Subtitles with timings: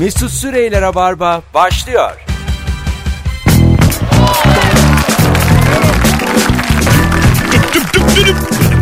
[0.00, 2.10] Mesut Süreyler'e barba başlıyor.
[7.52, 8.36] Düp düp düdüp,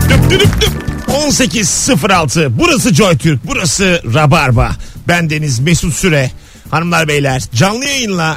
[0.08, 0.72] düp düdüp düp.
[1.08, 4.70] 18.06 burası JoyTürk burası Rabarba
[5.08, 6.30] ben Deniz Mesut Süre
[6.70, 8.36] hanımlar beyler canlı yayınla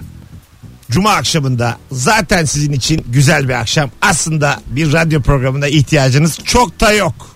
[0.91, 6.91] Cuma akşamında zaten sizin için güzel bir akşam aslında bir radyo programına ihtiyacınız çok da
[6.91, 7.36] yok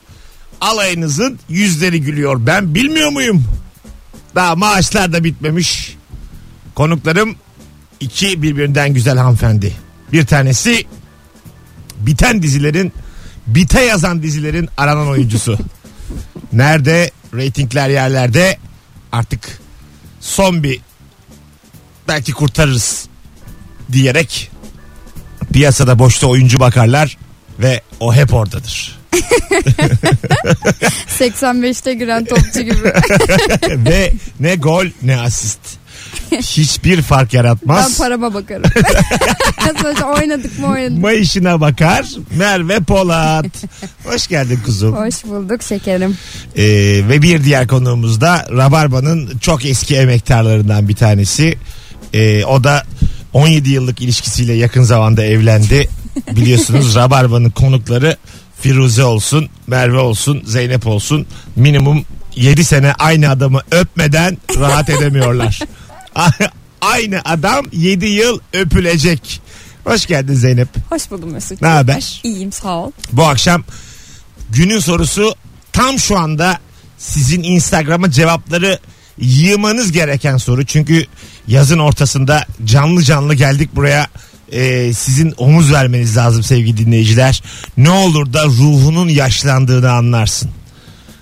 [0.61, 3.45] alayınızın yüzleri gülüyor ben bilmiyor muyum
[4.35, 5.97] daha maaşlar da bitmemiş
[6.75, 7.35] konuklarım
[7.99, 9.73] iki birbirinden güzel hanımefendi
[10.11, 10.85] bir tanesi
[11.97, 12.93] biten dizilerin
[13.47, 15.57] bite yazan dizilerin aranan oyuncusu.
[16.53, 17.11] Nerede?
[17.33, 18.57] Ratingler yerlerde.
[19.11, 19.59] Artık
[20.19, 20.79] son bir
[22.07, 23.07] belki kurtarırız
[23.91, 24.51] diyerek
[25.53, 27.17] piyasada boşta oyuncu bakarlar
[27.59, 28.99] ve o hep oradadır.
[31.19, 32.93] 85'te giren topçu gibi.
[33.89, 35.59] ve ne gol ne asist.
[36.31, 37.97] Hiçbir fark ben yaratmaz.
[37.97, 38.63] parama bakarım.
[39.81, 40.97] Sonuçta oynadık mı oynadık.
[40.97, 43.45] Mayışına bakar Merve Polat.
[44.03, 44.95] Hoş geldin kuzum.
[44.95, 46.17] Hoş bulduk şekerim.
[46.57, 46.63] Ee,
[47.09, 51.57] ve bir diğer konuğumuz da Rabarba'nın çok eski emektarlarından bir tanesi.
[52.13, 52.83] Ee, o da
[53.33, 55.89] 17 yıllık ilişkisiyle yakın zamanda evlendi.
[56.31, 58.17] Biliyorsunuz Rabarba'nın konukları
[58.61, 61.27] Firuze olsun, Merve olsun, Zeynep olsun.
[61.55, 65.59] Minimum 7 sene aynı adamı öpmeden rahat edemiyorlar.
[66.81, 69.41] aynı adam 7 yıl öpülecek.
[69.83, 70.67] Hoş geldin Zeynep.
[70.89, 71.61] Hoş buldum Mesut.
[71.61, 72.21] Ne haber?
[72.23, 72.91] İyiyim sağ ol.
[73.11, 73.63] Bu akşam
[74.49, 75.35] günün sorusu
[75.71, 76.59] tam şu anda
[76.97, 78.79] sizin Instagram'a cevapları
[79.17, 80.65] yığmanız gereken soru.
[80.65, 81.05] Çünkü
[81.47, 84.07] yazın ortasında canlı canlı geldik buraya.
[84.51, 87.43] Ee, sizin omuz vermeniz lazım sevgili dinleyiciler.
[87.77, 90.49] Ne olur da ruhunun yaşlandığını anlarsın.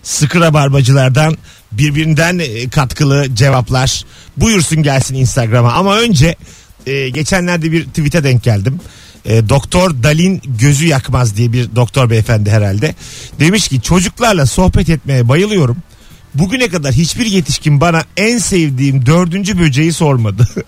[0.04, 1.38] Sıkı rabarbacılardan
[1.72, 4.06] birbirinden e, katkılı cevaplar
[4.38, 5.74] buyursun gelsin Instagram'a.
[5.74, 6.36] Ama önce
[6.86, 8.80] e, geçenlerde bir tweet'e denk geldim.
[9.26, 12.96] E, doktor Dalin gözü yakmaz diye bir doktor beyefendi herhalde.
[13.40, 15.78] Demiş ki çocuklarla sohbet etmeye bayılıyorum.
[16.36, 20.48] Bugüne kadar hiçbir yetişkin bana en sevdiğim dördüncü böceği sormadı.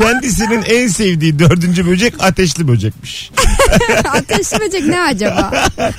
[0.00, 3.30] Kendisinin en sevdiği dördüncü böcek ateşli böcekmiş.
[4.04, 5.50] Ateş böcek ne acaba?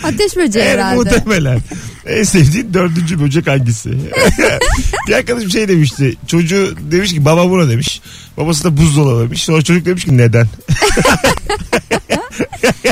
[0.04, 0.96] Ateş böceği herhalde.
[0.96, 1.60] muhtemelen.
[2.06, 3.90] En sevdiğin dördüncü böcek hangisi?
[5.08, 6.16] bir arkadaşım şey demişti.
[6.28, 8.02] Çocuğu demiş ki baba buna demiş.
[8.38, 9.44] Babası da buzdolabı demiş.
[9.44, 10.48] Sonra çocuk demiş ki neden?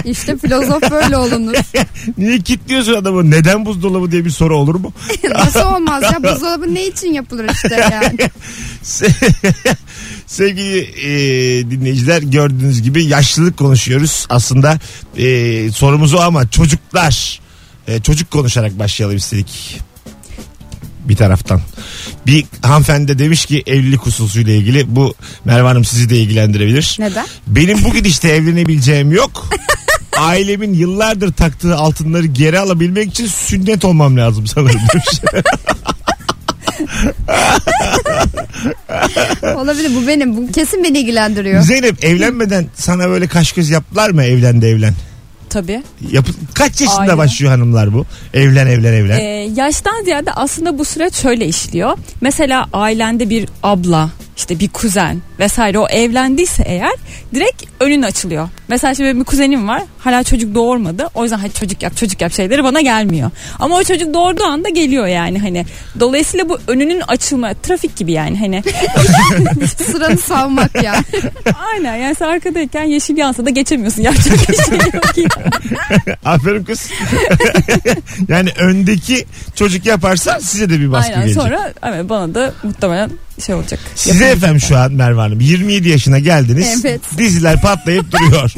[0.06, 1.54] İşte filozof böyle olunur.
[2.18, 3.32] Niye kilitliyorsun adamı?
[3.32, 4.94] Neden buzdolabı diye bir soru olur mu?
[5.32, 6.24] Nasıl olmaz ya?
[6.24, 8.18] Buzdolabı ne için yapılır işte yani.
[10.28, 11.10] Sevgili e,
[11.72, 14.26] dinleyiciler gördüğünüz gibi yaşlılık konuşuyoruz.
[14.30, 14.80] Aslında
[15.18, 17.40] e, sorumuz o ama çocuklar
[17.90, 19.80] e, çocuk konuşarak başlayalım istedik.
[21.06, 21.62] Bir taraftan.
[22.28, 25.14] Bir hanımefendi de demiş ki evlilik hususuyla ilgili bu
[25.46, 26.96] Merve Hanım sizi de ilgilendirebilir.
[27.00, 27.26] Neden?
[27.48, 29.50] Benim bu gidişte evlenebileceğim yok.
[30.18, 35.08] Ailemin yıllardır taktığı altınları geri alabilmek için sünnet olmam lazım sanırım demiş.
[39.56, 40.38] Olabilir bu benim.
[40.38, 41.62] Bu kesin beni ilgilendiriyor.
[41.62, 44.94] Zeynep evlenmeden sana böyle kaş göz yaptılar mı evlendi evlen?
[45.50, 45.84] Tabii.
[46.12, 47.18] Yapı, kaç yaşında Aynen.
[47.18, 48.06] başlıyor hanımlar bu?
[48.34, 49.20] Evlen evlen evlen.
[49.20, 51.98] Ee, yaştan ziyade aslında bu süreç şöyle işliyor.
[52.22, 56.92] Mesela ailende bir abla, işte bir kuzen vesaire o evlendiyse eğer
[57.34, 58.50] direkt önün açılıyor.
[58.68, 61.08] Mesela şimdi benim bir kuzenim var hala çocuk doğurmadı.
[61.14, 63.32] O yüzden hadi çocuk yap çocuk yap şeyleri bana gelmiyor.
[63.60, 65.66] Ama o çocuk doğurduğu anda geliyor yani hani.
[66.00, 68.64] Dolayısıyla bu önünün açılma trafik gibi yani hani.
[69.92, 70.96] Sıranı savmak ya.
[71.74, 76.18] Aynen yani sen arkadayken yeşil yansa da geçemiyorsun yapacak bir şey yok yani.
[76.26, 76.90] Aferin kız.
[78.28, 79.26] yani öndeki
[79.56, 81.44] çocuk yaparsa size de bir baskı Aynen gelecek.
[81.44, 83.12] sonra evet bana da muhtemelen
[83.46, 83.80] şey olacak.
[83.96, 86.86] Size efendim şu an Merve Hanım 27 yaşına geldiniz.
[86.86, 87.02] Evet.
[87.18, 88.54] Diziler patlayıp duruyor.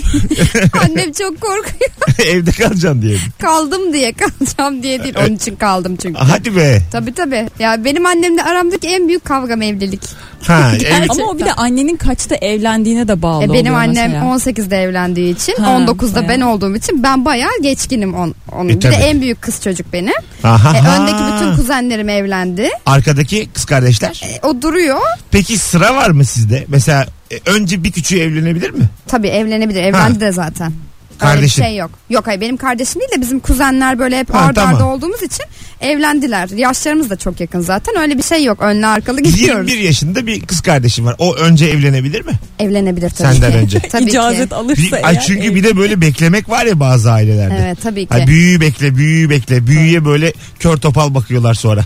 [0.84, 1.92] Annem çok korkuyor.
[2.26, 3.18] Evde kalacaksın diye.
[3.42, 5.16] Kaldım diye kalacağım diye değil.
[5.20, 6.20] Onun için kaldım çünkü.
[6.20, 6.82] Hadi be.
[6.92, 7.50] Tabii tabii.
[7.60, 10.02] Ya benim annemle aramdaki en büyük kavgam evlilik.
[10.42, 11.10] Ha, evet.
[11.10, 14.26] Ama o bir de annenin kaçta evlendiğine de bağlı E benim oluyor annem mesela.
[14.26, 16.30] 18'de evlendiği için Ha, 19'da bayağı.
[16.30, 18.70] ben olduğum için ben bayağı geçkinim on, onun.
[18.70, 20.14] E, bir de en büyük kız çocuk benim.
[20.44, 20.78] Aha.
[20.78, 22.70] E, öndeki bütün kuzenlerim evlendi.
[22.86, 24.22] Arkadaki kız kardeşler.
[24.26, 25.00] E, o duruyor.
[25.32, 26.61] Peki sıra var mı sizde?
[26.68, 28.90] Mesela e, önce bir küçüğü evlenebilir mi?
[29.08, 29.84] Tabii evlenebilir.
[29.84, 30.74] Evlendi de zaten.
[31.22, 31.62] Öyle bir Kardeşin.
[31.64, 31.92] şey yok.
[32.10, 34.76] Yok hayır benim kardeşim değil de bizim kuzenler böyle hep Ha, arda tamam.
[34.76, 35.46] arda olduğumuz için
[35.82, 36.50] evlendiler.
[36.50, 37.98] Yaşlarımız da çok yakın zaten.
[38.02, 38.62] Öyle bir şey yok.
[38.62, 39.70] Önlü arkalı gidiyoruz.
[39.72, 41.16] 21 yaşında bir kız kardeşim var.
[41.20, 42.32] O önce evlenebilir mi?
[42.60, 43.58] Evlenebilir tabii Senden ki.
[43.58, 43.80] önce.
[43.92, 44.56] tabii İcazet ki.
[44.56, 47.62] alırsa Bir- ay çünkü bir de böyle beklemek var ya bazı ailelerde.
[47.66, 48.14] Evet tabii ki.
[48.20, 51.86] Ha, büyüğü bekle büyüğü bekle büyüğe böyle kör topal bakıyorlar sonra.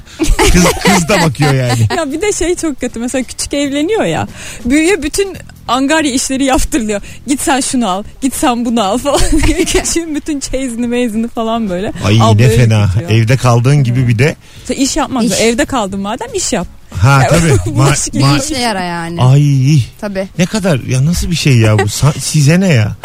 [0.52, 1.80] Kız, kız da bakıyor yani.
[1.98, 4.28] ya bir de şey çok kötü mesela küçük evleniyor ya
[4.66, 7.01] büyüye bütün angarya işleri yaptırılıyor.
[7.27, 9.19] Git sen şunu al git sen bunu al falan
[9.65, 11.91] küçüğün bütün çeyizini meyzini falan böyle.
[12.06, 12.85] Ay ne ablaya fena.
[12.95, 13.09] götürüyor.
[13.23, 14.35] Evde kaldığın gibi bir de.
[14.65, 15.29] Sen iş yapmak İş.
[15.29, 15.45] zorunda.
[15.45, 16.67] Evde kaldın madem iş yap.
[17.01, 17.47] Ha tabii.
[17.51, 19.21] Ma- bulaşık ma- İşe yara yani.
[19.21, 19.44] Ay
[20.01, 20.27] Tabii.
[20.39, 22.95] ne kadar ya nasıl bir şey ya bu Sa- size ne ya?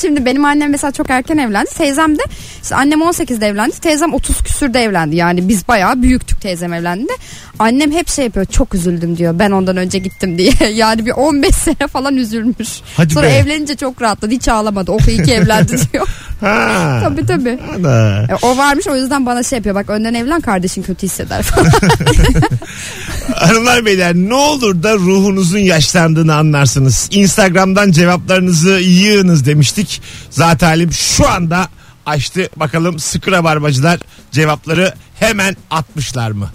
[0.00, 1.70] Şimdi benim annem mesela çok erken evlendi.
[1.78, 2.22] Teyzem de
[2.62, 3.80] işte annem 18'de evlendi.
[3.80, 5.16] Teyzem 30 küsürde evlendi.
[5.16, 7.12] Yani biz bayağı büyüktük teyzem evlendi.
[7.58, 8.46] Annem hep şey yapıyor.
[8.46, 9.38] Çok üzüldüm diyor.
[9.38, 10.52] Ben ondan önce gittim diye.
[10.74, 12.68] Yani bir 15 sene falan üzülmüş.
[12.96, 13.30] Hadi Sonra be.
[13.34, 14.32] evlenince çok rahatladı.
[14.34, 14.92] Hiç ağlamadı.
[14.92, 16.08] O iyi ki evlendi diyor.
[16.40, 17.00] Ha.
[17.02, 17.58] tabii tabii.
[17.78, 18.22] Ana.
[18.22, 19.74] E, O varmış o yüzden bana şey yapıyor.
[19.74, 21.70] Bak önden evlen kardeşin kötü hisseder falan.
[23.34, 27.08] Hanımlar beyler ne olur da ruhunuzun yaşlandığını anlarsınız.
[27.10, 30.02] Instagram'dan cevaplarınızı yığınız demiştik.
[30.30, 31.68] Zaten Halim şu anda
[32.06, 32.48] açtı.
[32.56, 34.00] Bakalım sıkı rabarbacılar
[34.32, 36.48] cevapları hemen atmışlar mı?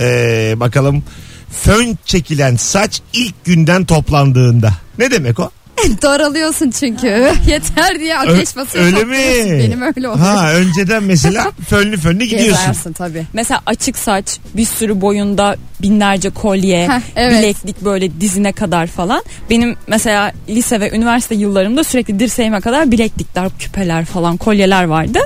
[0.00, 1.02] Ee, bakalım
[1.50, 4.72] fön çekilen saç ilk günden toplandığında.
[4.98, 5.50] Ne demek o?
[6.02, 7.06] Daralıyorsun çünkü.
[7.46, 8.84] Yeter diye ateş basıyor.
[8.84, 9.58] öyle mi?
[9.58, 10.26] Benim öyle oluyor.
[10.26, 12.48] Ha önceden mesela fönlü fönlü gidiyorsun.
[12.66, 13.24] Gezersin tabii.
[13.32, 17.38] Mesela açık saç bir sürü boyunda binlerce kolye Heh, evet.
[17.42, 19.22] bileklik böyle dizine kadar falan.
[19.50, 25.18] Benim mesela lise ve üniversite yıllarımda sürekli dirseğime kadar bileklikler küpeler falan kolyeler vardı.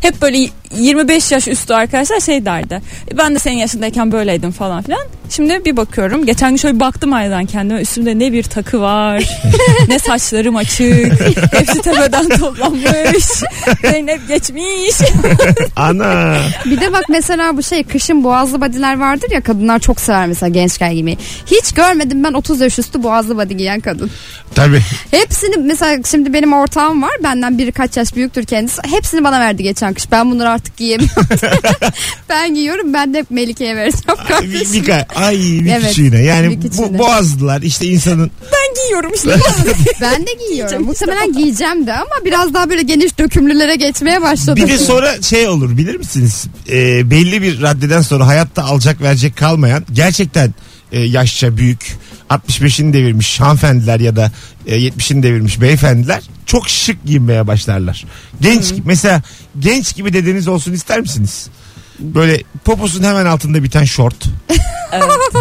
[0.00, 0.48] Hep böyle
[0.78, 2.80] 25 yaş üstü arkadaşlar şey derdi.
[3.12, 5.00] "E, Ben de senin yaşındayken böyleydim falan filan.
[5.30, 6.26] Şimdi bir bakıyorum.
[6.26, 7.80] Geçen gün şöyle baktım aynadan kendime.
[7.80, 9.28] Üstümde ne bir takı var.
[9.88, 11.20] ne saçlarım açık.
[11.52, 13.24] Hepsi tepeden toplanmış.
[13.82, 15.10] Zeynep geçmiş.
[15.76, 16.36] Ana.
[16.64, 20.48] Bir de bak mesela bu şey kışın boğazlı badiler vardır ya kadınlar çok sever mesela
[20.50, 21.18] gençken giymeyi.
[21.46, 24.10] Hiç görmedim ben 30 yaş üstü boğazlı badi giyen kadın.
[24.54, 24.80] Tabii.
[25.10, 28.82] Hepsini mesela şimdi benim ortağım var benden biri kaç yaş büyüktür kendisi.
[28.90, 30.12] Hepsini bana verdi geçen kış.
[30.12, 31.26] Ben bunları artık giyemiyorum.
[32.28, 34.72] ben giyiyorum ben de hep Melike'ye vereceğim Bir, kardeşim.
[34.72, 36.22] bir, ka- ay bir Evet, küçüğüne.
[36.22, 36.94] Yani bir küçüğüne.
[36.94, 38.30] bu boğazlılar işte insanın
[38.70, 39.36] Ben giyiyorum işte.
[40.00, 40.48] Ben de giyiyorum.
[40.48, 44.56] Giyeceğim Muhtemelen giyeceğim de ama biraz daha böyle geniş dökümlülere geçmeye başladım.
[44.56, 46.44] Bir de sonra şey olur bilir misiniz?
[46.68, 50.54] Ee, belli bir raddeden sonra hayatta alacak verecek kalmayan gerçekten
[50.92, 51.98] e, yaşça büyük
[52.30, 54.30] 65'ini devirmiş hanımefendiler ya da
[54.66, 58.04] e, 70'ini devirmiş beyefendiler çok şık giyinmeye başlarlar.
[58.40, 59.22] Genç mesela
[59.58, 61.48] genç gibi dedeniz olsun ister misiniz?
[62.00, 64.24] Böyle poposun hemen altında biten şort.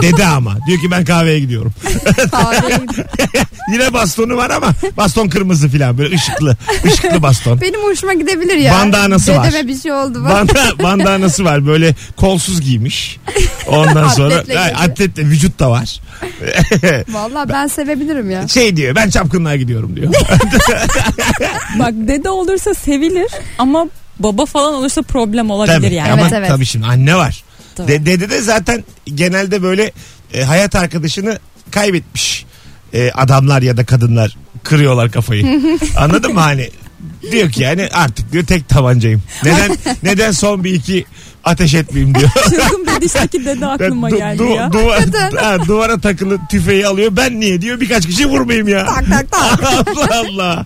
[0.02, 0.58] Dede ama.
[0.68, 1.74] Diyor ki ben kahveye gidiyorum.
[3.74, 6.58] Yine bastonu var ama baston kırmızı falan böyle ışıklı.
[6.86, 7.62] ışıklı baston.
[7.62, 8.74] Benim hoşuma gidebilir ya.
[8.74, 9.48] Bandanası var.
[9.48, 10.24] Dedeme bir şey oldu.
[10.24, 10.32] Bak.
[10.32, 13.18] Banda, bandanası var böyle kolsuz giymiş.
[13.68, 16.02] Ondan sonra Atletle Ha, atletle vücut da var.
[17.10, 18.48] Vallahi ben sevebilirim ya.
[18.48, 20.14] Şey diyor ben çapkınlığa gidiyorum diyor.
[21.80, 23.88] Bak dede olursa sevilir ama
[24.20, 25.94] baba falan olursa problem olabilir tabii.
[25.94, 26.12] yani.
[26.12, 26.48] Ama Evet, evet.
[26.50, 27.44] tabii şimdi anne var.
[27.76, 27.88] Tabii.
[27.88, 29.92] De, dede de zaten genelde böyle
[30.34, 31.40] e, hayat arkadaşını
[31.72, 32.46] kaybetmiş
[32.94, 35.62] e, adamlar ya da kadınlar kırıyorlar kafayı.
[35.98, 36.70] Anladın mı hani?
[37.32, 39.24] Diyor ki yani artık diyor tek tabancayım.
[39.44, 41.06] Neden neden son bir iki
[41.44, 42.30] ateş etmeyeyim diyor.
[43.02, 44.70] Bedişteki dede aklıma Du- geldi du- ya.
[44.74, 47.12] duvar- ha, duvara takılı tüfeği alıyor.
[47.16, 48.86] Ben niye diyor birkaç kişi vurmayayım ya.
[48.86, 49.64] Tak tak tak.
[49.98, 50.66] Allah Allah.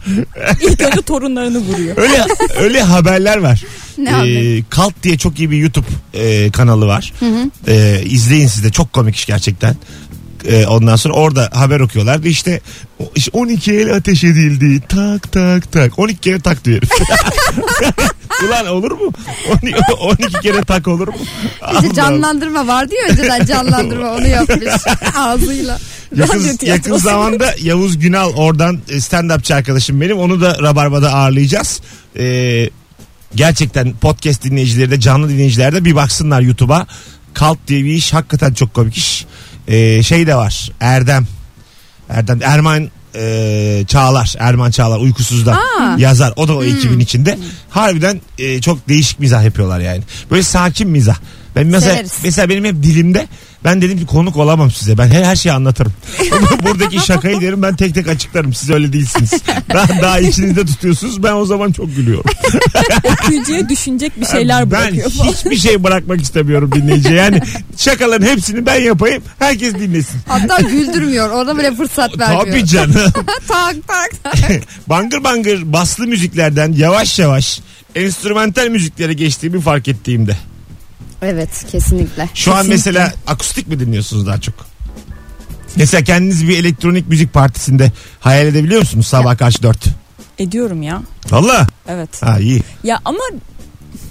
[0.61, 1.97] İlk önce torunlarını vuruyor.
[1.97, 2.25] Öyle
[2.59, 3.63] öyle haberler var.
[3.97, 4.63] Ne Ee?
[4.69, 7.13] Kalt diye çok iyi bir YouTube e, kanalı var.
[7.67, 9.75] Ee, izleyin siz de çok komik iş gerçekten.
[10.47, 12.61] Ee, ondan sonra orada haber okuyorlardı işte,
[13.15, 16.81] işte 12 el ateş edildi tak tak tak 12 kere tak diyor.
[18.47, 19.11] Ulan olur mu?
[19.63, 21.13] 12, 12 kere tak olur mu?
[21.73, 24.73] İşte canlandırma vardı ya önceden canlandırma onu yapmış
[25.17, 25.79] ağzıyla.
[26.15, 30.17] Yakın, yakın zamanda Yavuz Günal oradan e, stand-upçı arkadaşım benim.
[30.17, 31.81] Onu da Rabarba'da ağırlayacağız.
[32.17, 32.69] Ee,
[33.35, 36.87] gerçekten podcast dinleyicileri de canlı dinleyiciler de bir baksınlar YouTube'a.
[37.33, 39.25] Kalt diye bir iş hakikaten çok komik iş.
[39.67, 41.27] Ee, şey de var Erdem.
[42.09, 45.95] Erdem Erman e, Çağlar Erman Çağlar uykusuzda Aa.
[45.97, 46.33] yazar.
[46.35, 47.37] O da o ekibin içinde.
[47.69, 50.01] Harbiden e, çok değişik mizah yapıyorlar yani.
[50.31, 51.15] Böyle sakin mizah.
[51.55, 52.13] Ben mesela Severiz.
[52.23, 53.27] mesela benim hep dilimde
[53.65, 54.97] ben dedim ki konuk olamam size.
[54.97, 55.93] Ben her, her şeyi anlatırım.
[56.63, 58.53] Buradaki şakayı derim ben tek tek açıklarım.
[58.53, 59.31] Siz öyle değilsiniz.
[59.73, 61.23] Daha, daha içinizde tutuyorsunuz.
[61.23, 62.31] Ben o zaman çok gülüyorum.
[63.03, 65.31] Okuyucuya düşünecek bir şeyler ben bırakıyor falan.
[65.31, 67.15] hiçbir şey bırakmak istemiyorum dinleyiciye.
[67.15, 67.41] Yani
[67.77, 69.23] şakaların hepsini ben yapayım.
[69.39, 70.19] Herkes dinlesin.
[70.27, 71.29] Hatta güldürmüyor.
[71.29, 72.45] Orada bile fırsat vermiyor.
[72.45, 72.95] tabii canım.
[73.47, 74.51] Tak tak tak.
[74.87, 77.61] bangır bangır baslı müziklerden yavaş yavaş
[77.95, 80.37] enstrümantal müziklere geçtiğimi fark ettiğimde.
[81.23, 82.29] Evet kesinlikle.
[82.33, 82.73] Şu an Kesinlikle.
[82.91, 84.55] mesela akustik mi dinliyorsunuz daha çok?
[85.75, 89.85] Mesela kendiniz bir elektronik müzik partisinde hayal edebiliyor musunuz sabah karşı dört?
[90.39, 91.01] Ediyorum ya.
[91.31, 91.67] Valla.
[91.87, 92.23] Evet.
[92.23, 92.61] Ha iyi.
[92.83, 93.19] Ya ama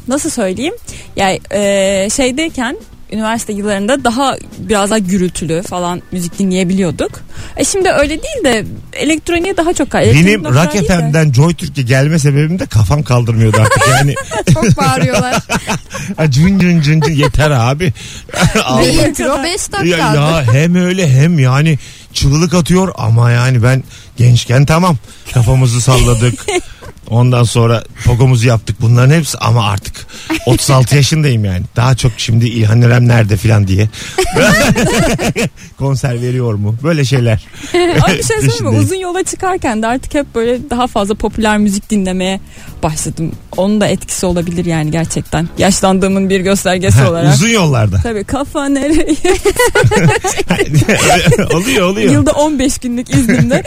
[0.09, 0.75] nasıl söyleyeyim?
[1.16, 2.76] Ya e, şeydeyken
[3.12, 7.11] üniversite yıllarında daha biraz daha gürültülü falan müzik dinleyebiliyorduk.
[7.57, 10.73] E şimdi öyle değil de elektroniğe daha çok kay- Benim Rock.
[10.87, 13.88] FM'den Joy Türkiye gelme sebebim de kafam kaldırmıyordu artık.
[13.88, 14.14] Yani
[14.54, 15.35] Çok bağırıyorlar.
[16.31, 17.92] cın cın cın cın yeter abi.
[18.78, 19.85] Ve intro 5 dakika.
[19.85, 21.78] Ya, ya hem öyle hem yani
[22.12, 23.85] çığlık atıyor ama yani ben
[24.16, 24.97] gençken tamam
[25.35, 26.47] kafamızı salladık.
[27.12, 30.07] Ondan sonra pogomuzu yaptık bunların hepsi ama artık
[30.47, 31.62] 36 yaşındayım yani.
[31.76, 33.88] Daha çok şimdi İlhan İrem nerede filan diye.
[35.78, 36.76] Konser veriyor mu?
[36.83, 37.45] Böyle şeyler.
[37.75, 38.69] Ama bir şey söyleyeyim mi?
[38.69, 42.40] Uzun yola çıkarken de artık hep böyle daha fazla popüler müzik dinlemeye
[42.83, 43.33] başladım.
[43.57, 45.49] Onun da etkisi olabilir yani gerçekten.
[45.59, 47.35] Yaşlandığımın bir göstergesi Ha, olarak.
[47.35, 48.00] Uzun yollarda.
[48.02, 49.16] Tabii kafa nereye?
[51.54, 52.12] oluyor oluyor.
[52.12, 53.62] Yılda 15 günlük iznimde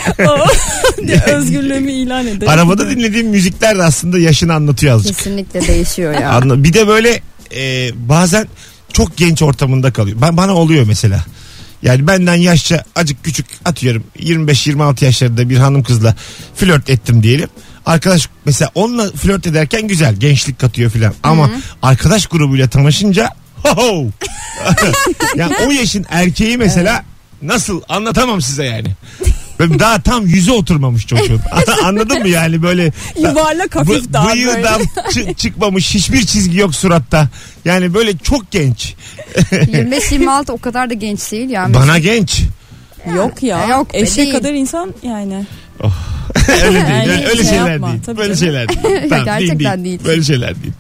[1.27, 2.49] özgürlüğümü ilan ederim.
[2.49, 5.17] Arabada dinlediğim müzikler de aslında yaşını anlatıyor azıcık.
[5.17, 6.29] Kesinlikle değişiyor ya.
[6.41, 7.21] Anla- Bir de böyle
[7.55, 8.47] e, bazen
[8.93, 10.17] çok genç ortamında kalıyor.
[10.21, 11.25] Ben bana oluyor mesela.
[11.83, 16.15] Yani benden yaşça acık küçük atıyorum 25-26 yaşlarında bir hanım kızla
[16.55, 17.49] flört ettim diyelim.
[17.85, 21.13] Arkadaş mesela onunla flört ederken güzel gençlik katıyor filan.
[21.23, 21.49] Ama
[21.81, 23.29] arkadaş grubuyla tanışınca
[23.63, 24.05] ho ho.
[25.35, 27.03] yani o yaşın erkeği mesela
[27.41, 28.87] nasıl anlatamam size yani.
[29.59, 31.41] Böyle Daha tam yüze oturmamış çocuğun.
[31.83, 34.63] Anladın mı yani böyle Yuvarlak hafif bu, daha bıyığı böyle.
[34.63, 34.77] da
[35.09, 37.29] çı- çıkmamış hiçbir çizgi yok suratta.
[37.65, 38.93] Yani böyle çok genç.
[39.51, 41.73] 25-26 o kadar da genç değil ya.
[41.73, 42.41] Bana genç.
[43.15, 43.65] Yok ya.
[43.65, 44.31] E, yok be, Eşek değil.
[44.31, 45.45] kadar insan yani.
[46.63, 46.85] öyle değil.
[46.89, 48.01] Yani öyle, öyle şey şeyler yapma, değil.
[48.05, 48.53] tabii Böyle canım.
[48.53, 49.05] şeyler değil.
[49.09, 49.99] Tamam, Gerçekten değil.
[50.05, 50.73] Böyle şeyler değil.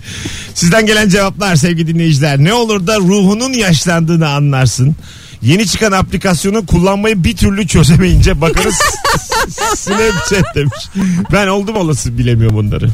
[0.53, 2.37] Sizden gelen cevaplar sevgili dinleyiciler.
[2.37, 4.95] Ne olur da ruhunun yaşlandığını anlarsın.
[5.41, 8.75] Yeni çıkan aplikasyonu kullanmayı bir türlü çözemeyince bakarız
[9.75, 10.89] Snapchat demiş.
[11.31, 12.89] Ben oldum olası bilemiyorum bunları.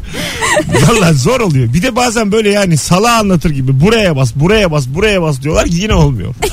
[0.90, 1.74] Valla zor oluyor.
[1.74, 5.66] Bir de bazen böyle yani sala anlatır gibi buraya bas, buraya bas, buraya bas diyorlar
[5.66, 6.34] yine olmuyor.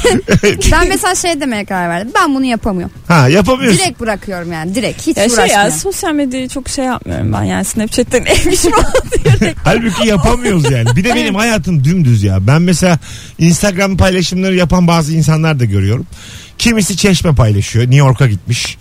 [0.72, 2.12] Ben mesela şey demeye karar verdim.
[2.14, 2.94] Ben bunu yapamıyorum.
[3.08, 3.78] ha yapamıyorsun.
[3.78, 4.74] Direkt bırakıyorum yani.
[4.74, 5.06] Direkt.
[5.06, 8.72] Hiç Ya şey ya sosyal medyayı çok şey yapmıyorum ben yani Snapchat'ten evmiş mi
[9.40, 9.54] diye.
[9.64, 10.96] Halbuki yapamıyoruz yani.
[10.96, 12.46] Bir de benim hayatım dümdüz ya.
[12.46, 12.98] Ben mesela
[13.38, 15.77] Instagram paylaşımları yapan bazı insanlar da görüyorum.
[16.58, 17.84] Kimisi çeşme paylaşıyor.
[17.84, 18.76] New York'a gitmiş.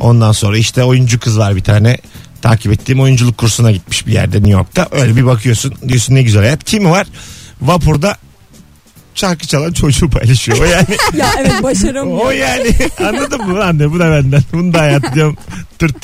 [0.00, 1.98] Ondan sonra işte oyuncu kız var bir tane.
[2.42, 4.88] Takip ettiğim oyunculuk kursuna gitmiş bir yerde New York'ta.
[4.90, 5.74] Öyle bir bakıyorsun.
[5.88, 6.64] Diyorsun ne güzel hayat.
[6.64, 7.06] Kimi var?
[7.60, 8.16] Vapurda
[9.16, 10.58] şarkı çalan çocuğu paylaşıyor.
[10.58, 12.20] O yani ya evet başaramıyorum.
[12.26, 12.70] o yani
[13.08, 14.42] anladın mı lan de bu da benden.
[14.52, 15.36] Bunu da hayat diyorum
[15.78, 15.96] tırt.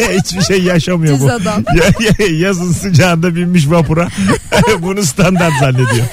[0.18, 1.30] Hiçbir şey yaşamıyor Düz bu.
[1.32, 1.64] adam.
[1.76, 1.84] Ya,
[2.18, 4.08] ya- yazın sıcağında binmiş vapura.
[4.82, 6.06] Bunu standart zannediyor.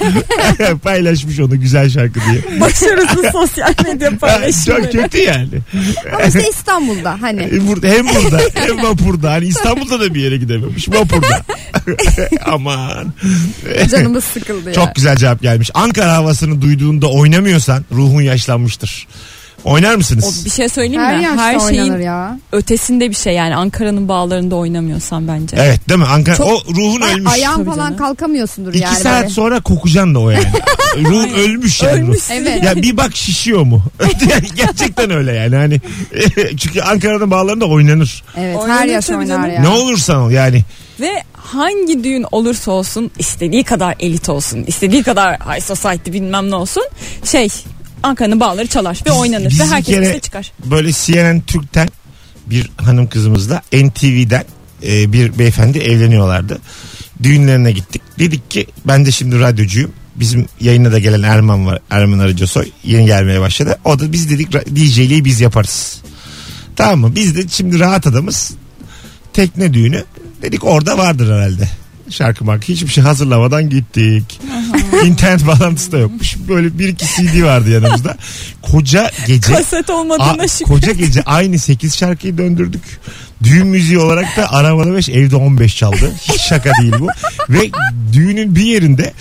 [0.82, 2.60] Paylaşmış onu güzel şarkı diye.
[2.60, 4.90] Başarısız sosyal medya Çok paylaşımları.
[4.90, 5.48] kötü yani.
[6.14, 7.42] Ama işte İstanbul'da hani.
[7.42, 7.68] E, Hem
[8.08, 9.30] burada hem vapurda.
[9.32, 10.88] Hani İstanbul'da da bir yere gidememiş.
[10.88, 11.40] Vapurda.
[12.46, 13.12] Aman.
[13.90, 14.74] Canımız sıkıldı ya.
[14.74, 15.70] Çok güzel cevap gelmiş.
[15.74, 19.06] Ankara havasını duyduğunda oynamıyorsan ruhun yaşlanmıştır.
[19.64, 20.40] Oynar mısınız?
[20.42, 21.22] O bir şey söyleyeyim Her mi?
[21.24, 22.38] yaşta Her şeyin oynanır ya.
[22.52, 25.56] ötesinde bir şey yani Ankara'nın bağlarında oynamıyorsan bence.
[25.60, 26.06] Evet değil mi?
[26.06, 27.32] Ankara Çok- o ruhun Ay- ölmüş.
[27.32, 27.96] Ayağın Tabii falan canım.
[27.96, 28.96] kalkamıyorsundur İki yani.
[28.98, 29.34] saat böyle.
[29.34, 30.44] sonra kokacaksın da o yani.
[30.96, 31.92] Ruhun ölmüş yani.
[32.02, 32.20] Ölmüş.
[32.32, 32.64] Evet.
[32.64, 33.82] Ya bir bak şişiyor mu?
[34.56, 35.56] Gerçekten öyle yani.
[35.56, 35.80] Hani
[36.56, 38.22] çünkü Ankara'nın bağlarında oynanır.
[38.36, 39.54] Evet her Oynanır yaş tabii oynar canım.
[39.54, 39.60] ya.
[39.60, 40.64] Ne olursan ol yani.
[41.00, 46.54] Ve hangi düğün olursa olsun istediği kadar elit olsun istediği kadar high society bilmem ne
[46.54, 46.82] olsun
[47.24, 47.48] şey
[48.02, 50.52] Ankara'nın bağları çalar ve oynanır biz ve herkes kere- çıkar.
[50.64, 51.88] Böyle CNN Türk'ten
[52.46, 54.44] bir hanım kızımızla NTV'den
[54.86, 56.58] e, bir beyefendi evleniyorlardı.
[57.22, 58.02] Düğünlerine gittik.
[58.18, 59.92] Dedik ki ben de şimdi radyocuyum.
[60.16, 61.80] Bizim yayına da gelen Erman var.
[61.90, 63.78] Erman Arıcasoy yeni gelmeye başladı.
[63.84, 66.02] O da biz dedik DJ'liği biz yaparız.
[66.76, 67.14] Tamam mı?
[67.16, 68.50] Biz de şimdi rahat adamız.
[69.32, 70.04] Tekne düğünü.
[70.42, 71.68] Dedik orada vardır herhalde.
[72.10, 74.40] Şarkı marka hiçbir şey hazırlamadan gittik.
[75.04, 76.36] İnternet bağlantısı da yokmuş.
[76.48, 78.16] Böyle bir iki CD vardı yanımızda.
[78.62, 80.64] Koca gece Kaset A- olmadığına şükür.
[80.64, 82.82] koca gece aynı 8 şarkıyı döndürdük.
[83.44, 86.12] Düğün müziği olarak da arabada 5 evde 15 çaldı.
[86.22, 87.08] Hiç şaka değil bu.
[87.50, 87.70] Ve
[88.12, 89.12] düğünün bir yerinde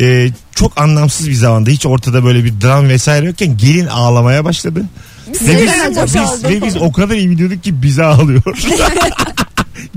[0.00, 4.84] e, çok anlamsız bir zamanda hiç ortada böyle bir dram vesaire yokken gelin ağlamaya başladı.
[5.28, 6.30] Ve biz, Neden acaba?
[6.34, 8.42] biz, ve biz o kadar iyi biliyorduk ki bize ağlıyor.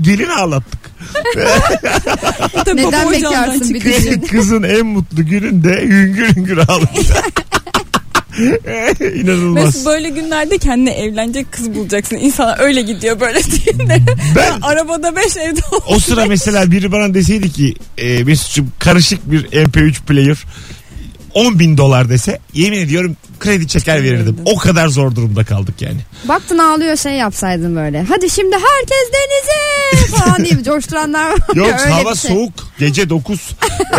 [0.00, 0.80] gelin ağlattık.
[2.64, 3.98] Tabii Neden baba ocağından bekarsın bir çıkıyor.
[3.98, 4.20] düşün.
[4.30, 6.88] Kızın en mutlu gününde hüngür hüngür ağladı.
[9.14, 9.64] İnanılmaz.
[9.64, 12.16] Mesela böyle günlerde kendine evlenecek kız bulacaksın.
[12.16, 14.02] İnsan öyle gidiyor böyle düğünlere.
[14.36, 19.44] Ben Arabada beş evde o sıra mesela biri bana deseydi ki e, Mesut'cum karışık bir
[19.44, 20.36] MP3 player
[21.36, 24.36] 10 bin dolar dese yemin ediyorum kredi çeker verirdim.
[24.44, 26.00] O kadar zor durumda kaldık yani.
[26.28, 28.02] Baktın ağlıyor şey yapsaydın böyle.
[28.08, 31.38] Hadi şimdi herkes denize falan diye coşturanlar var.
[31.54, 32.30] Yok Öyle hava şey.
[32.30, 33.40] soğuk gece 9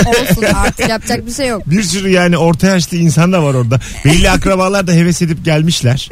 [0.06, 1.62] Olsun artık yapacak bir şey yok.
[1.66, 3.80] bir sürü yani orta yaşlı insan da var orada.
[4.06, 6.10] Belli akrabalar da heves edip gelmişler.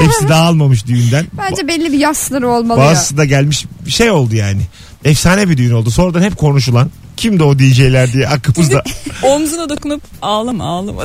[0.00, 1.26] Hepsi dağılmamış düğünden.
[1.32, 2.86] Bence belli bir yaş sınırı olmalı ya.
[2.86, 4.62] Bazısı da gelmiş şey oldu yani.
[5.04, 5.90] Efsane bir düğün oldu.
[5.90, 8.82] Sonradan hep konuşulan kimdi o DJ'ler diye aklımızda.
[9.22, 11.02] Omzuna dokunup ağlama ağlama.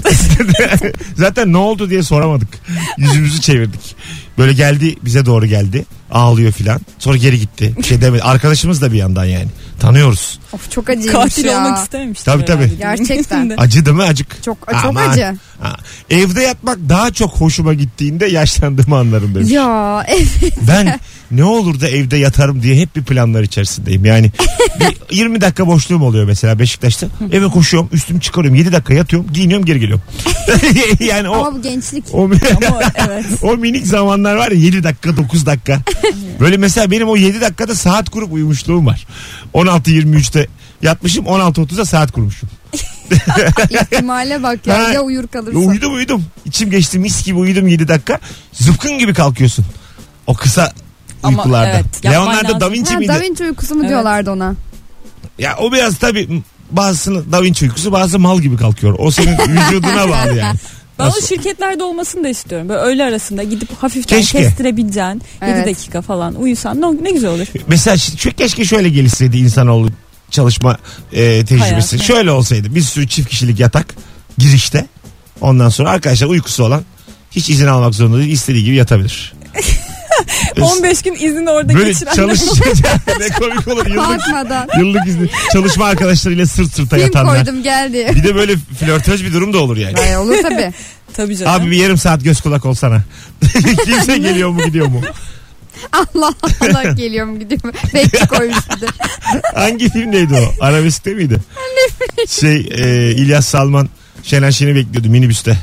[1.15, 2.49] Zaten ne oldu diye soramadık.
[2.97, 3.95] Yüzümüzü çevirdik.
[4.37, 5.85] Böyle geldi bize doğru geldi.
[6.11, 6.81] Ağlıyor filan.
[6.99, 7.73] Sonra geri gitti.
[7.77, 8.23] Bir şey demedi.
[8.23, 9.47] Arkadaşımız da bir yandan yani.
[9.79, 10.39] Tanıyoruz.
[10.53, 11.57] Of çok acıymış Katil ya.
[11.57, 12.25] olmak istememiştir.
[12.25, 12.77] Tabii, tabii.
[12.77, 13.53] Gerçekten.
[13.57, 14.43] Acı değil mi acık?
[14.43, 15.09] Çok çok Aman.
[15.09, 15.37] acı.
[15.61, 15.75] Ha.
[16.09, 19.51] Evde yatmak daha çok hoşuma gittiğinde yaşlandığımı anlarım demiş.
[19.51, 20.53] Ya evet.
[20.67, 20.99] Ben
[21.31, 24.05] ne olur da evde yatarım diye hep bir planlar içerisindeyim.
[24.05, 24.31] Yani
[24.79, 27.07] bir 20 dakika boşluğum oluyor mesela Beşiktaş'ta.
[27.31, 30.03] Eve koşuyorum üstümü çıkarıyorum 7 dakika yatıyorum giyiniyorum geri geliyorum.
[30.99, 32.03] yani o, Ama bu gençlik.
[32.13, 33.25] o, Ama evet.
[33.41, 35.79] o minik zamanlar var ya 7 dakika 9 dakika.
[36.39, 39.07] Böyle mesela benim o 7 dakikada saat kurup uyumuşluğum var.
[39.53, 40.47] 16.23'te
[40.81, 42.49] yatmışım 16.30'da saat kurmuşum.
[43.69, 44.77] İhtimale bak ya.
[44.77, 44.93] Ha.
[44.93, 45.67] Ya uyur kalırsın.
[45.67, 46.25] Uyudum uyudum.
[46.45, 48.19] İçim geçti mis gibi uyudum 7 dakika.
[48.53, 49.65] Zıpkın gibi kalkıyorsun.
[50.27, 50.73] O kısa
[51.23, 51.69] Ama uykularda.
[51.69, 52.61] evet, yapman Leonardo lazım.
[52.61, 53.11] da Vinci Ha, miydi?
[53.13, 53.89] da Vinci uykusu mu Evet.
[53.89, 54.55] diyorlardı ona?
[55.39, 58.95] Ya o biraz tabii bazısını Da Vinci uykusu bazı mal gibi kalkıyor.
[58.99, 60.59] O senin vücuduna bağlı yani.
[60.99, 61.21] Ben Nasıl?
[61.23, 62.69] o şirketlerde olmasını da istiyorum.
[62.69, 64.37] Böyle öğle arasında gidip hafiften Keşke.
[64.41, 65.67] kestirebileceğin 7 Evet.
[65.67, 67.45] dakika falan uyusan ne, ne güzel olur.
[67.67, 69.89] Mesela şi- şu keşke şöyle gelişseydi insanoğlu
[70.31, 70.77] çalışma
[71.13, 71.59] e, tecrübesi.
[71.69, 71.99] Hayatı.
[71.99, 73.95] Şöyle olsaydı bir sürü çift kişilik yatak
[74.37, 74.85] girişte.
[75.41, 76.83] Ondan sonra arkadaşlar uykusu olan
[77.31, 79.33] hiç izin almak zorunda değil istediği gibi yatabilir.
[80.61, 82.77] 15 gün izini orada Böyle geçirenler çalışacak
[83.19, 84.67] ne komik olur yıllık, Kalkmadan.
[84.79, 87.35] yıllık izni çalışma arkadaşlarıyla sırt sırta Film yatanlar.
[87.45, 88.11] koydum geldi.
[88.15, 89.97] Bir de böyle flörtöz bir durum da olur yani.
[89.99, 90.73] Ay, olur tabii.
[91.13, 91.53] Tabii canım.
[91.53, 93.01] Abi bir yarım saat göz kulak olsana.
[93.85, 95.01] Kimse geliyor mu gidiyor mu?
[95.93, 97.71] Allah Allah geliyor mu gidiyor mu?
[97.93, 98.85] Bekçi koymuş bir de.
[99.55, 100.63] Hangi filmdeydi o?
[100.65, 101.37] Arabesk'te miydi?
[102.27, 103.89] Şey e, İlyas Salman
[104.23, 105.57] Şener Şen'i bekliyordu minibüste.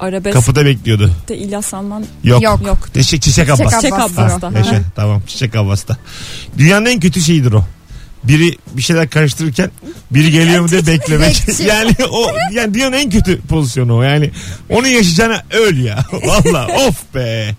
[0.00, 1.10] Arabesk'te Kapıda bekliyordu.
[1.28, 2.42] İlyas Salman Yok.
[2.42, 2.66] Yok.
[2.66, 2.78] yok.
[2.94, 3.58] Çiçek, çiçek Abbas.
[3.58, 4.18] Çiçek Çek Abbas.
[4.18, 4.52] Abbas'ta.
[4.54, 4.58] Ha.
[4.58, 5.96] Yaşa, tamam Çiçek Abbas'ta.
[6.58, 7.64] Dünyanın en kötü şeyidir o.
[8.24, 9.70] Biri bir şeyler karıştırırken
[10.10, 11.42] biri geliyor mu diye beklemek.
[11.66, 14.02] Yani o yani dünyanın en kötü pozisyonu o.
[14.02, 14.30] Yani
[14.68, 15.98] onu yaşayacağına öl ya.
[16.12, 17.54] Valla of be.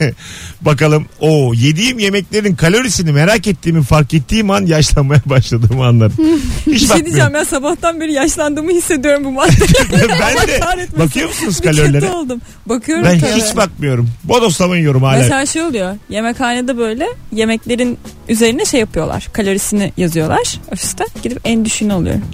[0.60, 6.16] Bakalım o yediğim yemeklerin kalorisini merak ettiğimi fark ettiğim an yaşlanmaya başladığımı anladım.
[6.66, 9.68] Hiç Bir şey diyeceğim ya sabahtan beri yaşlandığımı hissediyorum bu maddeye.
[10.20, 12.10] ben de bakıyor musunuz Bir kalorilere?
[12.10, 12.40] oldum.
[12.66, 13.30] Bakıyorum Ben tabii.
[13.40, 14.10] hiç bakmıyorum.
[14.24, 15.18] Bodoslama yiyorum hala.
[15.18, 15.96] Mesela şey oluyor.
[16.10, 19.28] Yemekhanede böyle yemeklerin üzerine şey yapıyorlar.
[19.32, 21.04] Kalorisini yazıyorlar ofiste.
[21.22, 22.24] Gidip en düşüğünü alıyorum.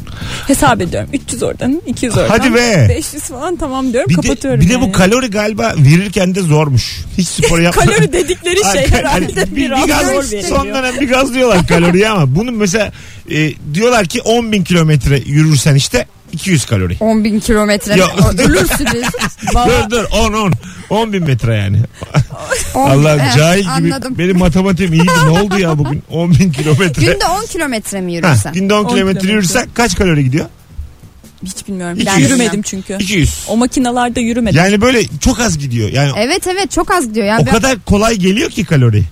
[0.47, 1.11] Hesap ediyorum.
[1.13, 2.29] 300 oradan, 200 oradan.
[2.29, 2.87] Hadi be.
[2.89, 4.11] 500 falan tamam diyorum.
[4.11, 4.61] bir de, kapatıyorum.
[4.61, 4.83] bir de yani.
[4.83, 7.01] bu kalori galiba verirken de zormuş.
[7.19, 7.83] Hiç spor yapma.
[7.83, 10.65] kalori dedikleri şey herhalde hani bir, bir gaz, zor son veriliyor.
[10.77, 12.93] dönem bir gaz diyorlar kaloriye ama bunun mesela
[13.31, 16.97] e, diyorlar ki 10 bin kilometre yürürsen işte 200 kalori.
[17.01, 17.97] 10 bin kilometre.
[17.97, 18.11] Yok.
[18.25, 19.05] O- Ölürsünüz.
[19.55, 20.53] dur dur 10 10
[20.91, 21.77] 10 bin metre yani.
[22.75, 24.15] On- Allah Eh, cahil gibi Anladım.
[24.19, 27.03] benim matematiğim iyiydi ne oldu ya bugün 10 bin kilometre.
[27.07, 28.53] Günde 10 kilometre mi Ha, yürürsen?
[28.53, 29.33] günde 10 10 kilometre kilometre.
[29.33, 30.47] yürürsen kaç kalori gidiyor?
[31.45, 31.97] Hiç bilmiyorum.
[31.97, 32.31] İki Ben yüz.
[32.31, 32.95] yürümedim çünkü.
[33.01, 33.45] 200.
[33.49, 34.59] O makinalarda yürümedim.
[34.59, 35.89] Yani böyle çok az gidiyor.
[35.93, 37.27] Yani Evet evet çok az gidiyor.
[37.27, 39.03] Yani o kadar kolay geliyor ki kalori.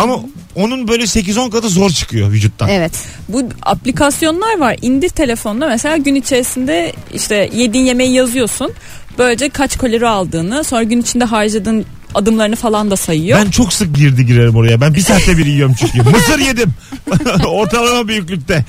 [0.00, 0.20] Ama
[0.54, 2.68] onun böyle 8-10 katı zor çıkıyor vücuttan.
[2.68, 2.92] Evet.
[3.28, 4.76] Bu aplikasyonlar var.
[4.82, 8.72] İndir telefonla mesela gün içerisinde işte yediğin yemeği yazıyorsun.
[9.18, 13.38] Böylece kaç kalori aldığını sonra gün içinde harcadığın adımlarını falan da sayıyor.
[13.38, 14.80] Ben çok sık girdi girerim oraya.
[14.80, 16.02] Ben bir saatte bir yiyorum çünkü.
[16.10, 16.74] Mısır yedim.
[17.46, 18.64] Ortalama büyüklükte.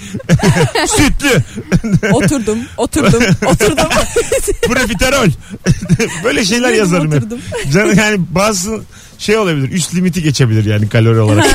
[0.87, 1.43] Sütlü.
[2.11, 3.89] Oturdum, oturdum, oturdum.
[4.61, 5.27] Profiterol.
[6.23, 7.23] Böyle şeyler Yedim, yazarım hep.
[7.73, 8.81] Canım yani bazı
[9.17, 9.71] şey olabilir.
[9.71, 11.45] Üst limiti geçebilir yani kalori olarak.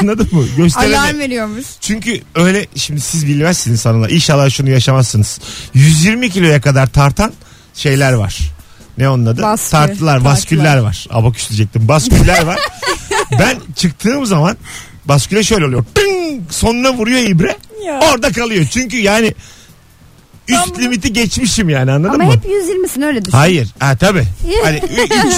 [0.00, 0.44] Anladın mı?
[0.56, 0.98] Gösterene.
[0.98, 1.66] Alarm veriyormuş.
[1.80, 4.10] Çünkü öyle şimdi siz bilmezsiniz sanırlar.
[4.10, 5.40] İnşallah şunu yaşamazsınız.
[5.74, 7.32] 120 kiloya kadar tartan
[7.74, 8.38] şeyler var.
[8.98, 9.42] Ne onun adı?
[9.42, 9.70] Baskü.
[9.70, 10.24] Tartılar, Tartılar.
[10.24, 11.06] basküller var.
[11.10, 11.88] Abaküs diyecektim.
[11.88, 12.58] Basküller var.
[13.38, 14.56] ben çıktığım zaman
[15.04, 15.84] basküle şöyle oluyor.
[15.94, 16.42] Tın!
[16.50, 17.56] Sonuna vuruyor ibre.
[17.86, 18.00] Ya.
[18.12, 18.66] Orada kalıyor.
[18.70, 19.34] Çünkü yani
[20.48, 22.32] üst bunu- limiti geçmişim yani anladın Ama mı?
[22.32, 23.36] hep 120'sin öyle düşün.
[23.38, 23.68] Hayır.
[23.78, 24.24] Ha tabii.
[24.64, 24.82] Hani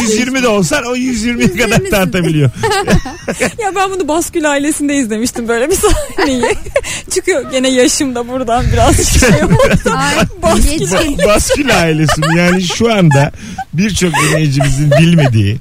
[0.02, 1.90] 320 de olsan o 120'ye kadar 120'sin.
[1.90, 2.50] tartabiliyor.
[3.58, 6.44] Ya ben bunu Baskül ailesinde izlemiştim böyle bir sahneyi.
[7.14, 11.18] Çıkıyor gene yaşımda buradan biraz şey oldu.
[11.26, 12.20] Baskül ailesi?
[12.36, 13.32] Yani şu anda
[13.72, 15.56] birçok dinleyicimizin bilmediği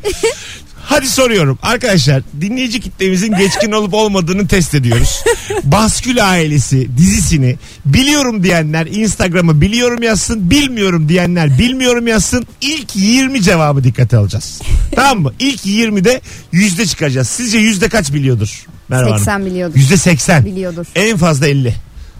[0.89, 1.59] Hadi soruyorum.
[1.61, 5.23] Arkadaşlar dinleyici kitlemizin geçkin olup olmadığını test ediyoruz.
[5.63, 10.49] Baskül ailesi dizisini biliyorum diyenler Instagram'a biliyorum yazsın.
[10.49, 12.47] Bilmiyorum diyenler bilmiyorum yazsın.
[12.61, 14.61] İlk 20 cevabı dikkate alacağız.
[14.95, 15.33] tamam mı?
[15.39, 16.21] İlk 20'de
[16.51, 17.29] yüzde çıkaracağız.
[17.29, 18.65] Sizce yüzde kaç biliyordur?
[18.89, 19.17] Merhaba Hanım.
[19.17, 19.75] 80 biliyordur.
[19.75, 20.45] Yüzde 80.
[20.45, 20.85] Biliyordur.
[20.95, 21.73] En fazla 50.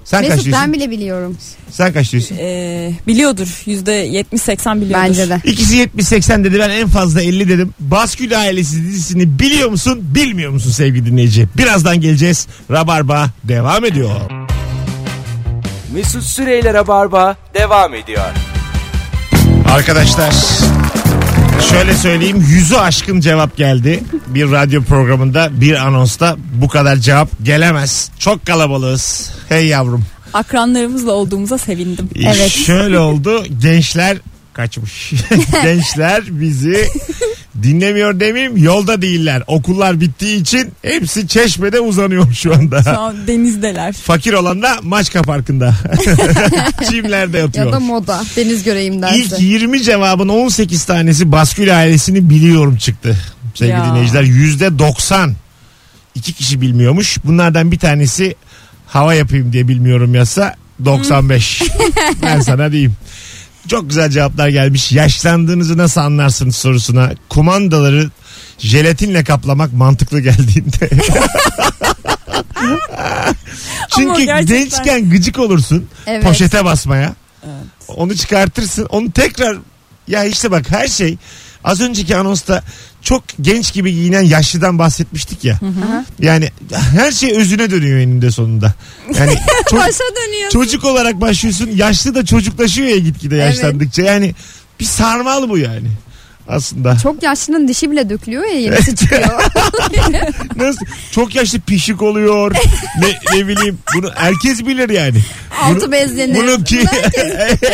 [0.10, 0.64] Sen kaç Mesut diyorsun?
[0.66, 1.38] ben bile biliyorum.
[1.72, 2.38] Sen kaç diyorsun?
[2.40, 3.48] Ee, biliyordur.
[3.66, 5.04] Yüzde 70-80 biliyordur.
[5.04, 5.42] Bence de.
[5.44, 7.74] İkisi 70-80 dedi ben en fazla 50 dedim.
[7.80, 11.48] Baskül ailesi dizisini biliyor musun bilmiyor musun sevgili dinleyici?
[11.58, 12.48] Birazdan geleceğiz.
[12.72, 14.10] Rabarba devam ediyor.
[15.94, 18.26] Mesut Süreyler'e barba devam ediyor.
[19.72, 20.34] Arkadaşlar
[21.62, 24.04] şöyle söyleyeyim yüzü aşkın cevap geldi.
[24.28, 28.12] Bir radyo programında bir anonsta bu kadar cevap gelemez.
[28.20, 29.32] Çok kalabalığız.
[29.50, 30.06] Hey yavrum.
[30.34, 32.10] Akranlarımızla olduğumuza sevindim.
[32.16, 32.50] Evet.
[32.50, 34.18] Şöyle oldu gençler
[34.60, 35.14] kaçmış.
[35.64, 36.88] gençler bizi
[37.64, 39.44] dinlemiyor demeyeyim yolda değiller.
[39.48, 42.84] Okullar bittiği için hepsi çeşmede uzanıyor şu anda.
[42.84, 43.94] Şu an denizdeler.
[43.94, 45.74] Fakir olan da Maçka Parkı'nda.
[46.90, 47.66] Çimlerde yatıyor.
[47.66, 48.24] Ya da moda.
[48.36, 49.18] Deniz göreyim derse.
[49.18, 53.18] İlk 20 cevabın 18 tanesi Baskül ailesini biliyorum çıktı.
[53.56, 53.86] Sevgili Ya.
[53.86, 55.34] dinleyiciler yüzde 90
[56.16, 57.18] iki kişi bilmiyormuş.
[57.26, 58.36] Bunlardan bir tanesi
[58.88, 61.64] hava yapayım diye bilmiyorum yazsa 95.
[62.24, 62.94] ben sana diyeyim.
[63.68, 64.92] Çok güzel cevaplar gelmiş.
[64.92, 67.12] Yaşlandığınızı nasıl anlarsınız sorusuna.
[67.30, 68.10] Kumandaları
[68.58, 70.90] jelatinle kaplamak mantıklı geldiğinde.
[73.96, 76.24] Çünkü gerçekten- gençken gıcık olursun Evet.
[76.24, 77.14] poşete basmaya.
[77.88, 78.86] Onu çıkartırsın.
[78.86, 79.58] Onu tekrar
[80.08, 81.18] ya işte bak her şey
[81.64, 82.64] az önceki anonsta
[83.02, 85.60] çok genç gibi giyinen yaşlıdan bahsetmiştik ya.
[86.20, 86.50] Yani
[86.96, 88.74] her şey özüne dönüyor eninde sonunda.
[89.20, 89.34] Yani
[89.66, 90.50] ço- Başa dönüyor.
[90.52, 91.70] çocuk olarak başlıyorsun.
[91.76, 94.02] Yaşlı da çocuklaşıyor ya gitgide yaşlandıkça.
[94.02, 94.36] Yani
[94.80, 95.88] bir sarmal bu yani.
[96.48, 96.98] Aslında.
[97.04, 99.44] Çok yaşlının dişi bile dökülüyor ya yenisi çıkıyor.
[100.56, 100.86] Nasıl?
[101.12, 102.56] Çok yaşlı pişik oluyor.
[103.00, 105.22] ne, ne bileyim bunu herkes bilir yani.
[105.62, 106.36] Altı bezlenir.
[106.36, 106.80] Bunu ki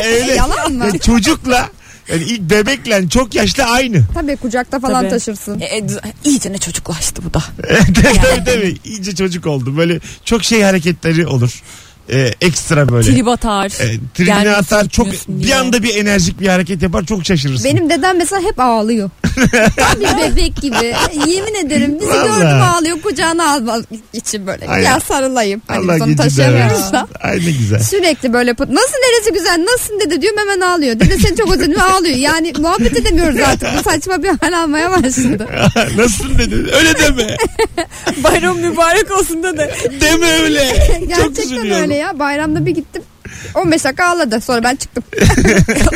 [0.06, 0.34] öyle.
[0.34, 0.86] Yalan mı?
[0.94, 1.70] Ya çocukla
[2.08, 4.04] yani ilk bebekle çok yaşlı aynı.
[4.13, 5.10] Tabii kucakta falan Tabii.
[5.10, 5.60] taşırsın.
[5.60, 5.84] E, e,
[6.24, 7.44] iyice ne çocuklaştı bu da.
[7.94, 9.78] tabii tabii iyice çocuk oldu.
[9.78, 11.63] Böyle çok şey hareketleri olur.
[12.10, 13.12] Ee, ekstra böyle.
[13.15, 13.70] Trip atar.
[13.70, 17.65] Tribüne gelmesin, atar çok bir anda bir enerjik bir hareket yapar çok şaşırırsın.
[17.65, 19.10] Benim dedem mesela hep ağlıyor.
[19.76, 20.96] Tam bir bebek gibi.
[21.28, 22.28] Yemin ederim bizi Vallahi.
[22.41, 24.68] gördüm ağlıyor kucağına almak için böyle.
[24.68, 25.62] Ay- ya sarılayım.
[25.68, 27.08] Hani Allah onu taşıyamıyoruz da.
[27.22, 27.80] Ay ne güzel.
[27.84, 28.70] Sürekli böyle pıt.
[28.70, 31.00] Nasıl neresi güzel nasılsın dede diyorum hemen ağlıyor.
[31.00, 32.15] Dede seni çok özledim ağlıyor.
[32.18, 33.70] Yani muhabbet edemiyoruz artık.
[33.80, 35.48] Bu saçma bir hal almaya başladı.
[35.98, 36.56] Nasılsın dedi.
[36.56, 37.38] Öyle deme.
[38.24, 39.74] Bayram mübarek olsun da de.
[40.02, 40.70] Deme öyle.
[41.00, 41.82] çok Gerçekten üzülüyorum.
[41.82, 42.19] öyle ya.
[42.19, 43.03] Bayramda bir gittim.
[43.55, 44.41] 15 dakika ağladı.
[44.41, 45.03] Sonra ben çıktım.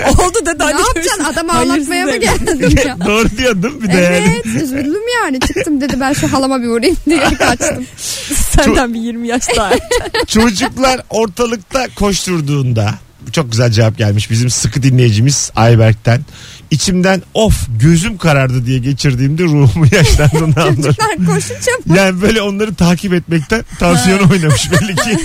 [0.10, 1.24] Oldu da ne yapacaksın?
[1.24, 2.98] Hayırsız ağlatmaya mı geldin ya?
[3.06, 4.16] Doğru diyordun bir de yani.
[4.16, 7.86] Evet üzüldüm yani çıktım dedi ben şu halama bir uğrayayım diye kaçtım.
[8.36, 9.72] Senden bir 20 yaş daha.
[10.28, 12.94] Çocuklar ortalıkta koşturduğunda
[13.32, 16.22] çok güzel cevap gelmiş bizim sıkı dinleyicimiz Ayberk'ten.
[16.72, 20.76] İçimden of gözüm karardı diye geçirdiğimde ruhumu yaşlandığını anlarım.
[20.76, 21.98] Çocuklar koşunca mı?
[21.98, 25.18] Yani böyle onları takip etmekten tansiyonu oynamış belli ki.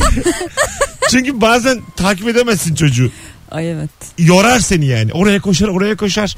[1.10, 3.10] Çünkü bazen takip edemezsin çocuğu.
[3.50, 3.90] Ay evet.
[4.18, 5.12] Yorar seni yani.
[5.12, 6.36] Oraya koşar oraya koşar.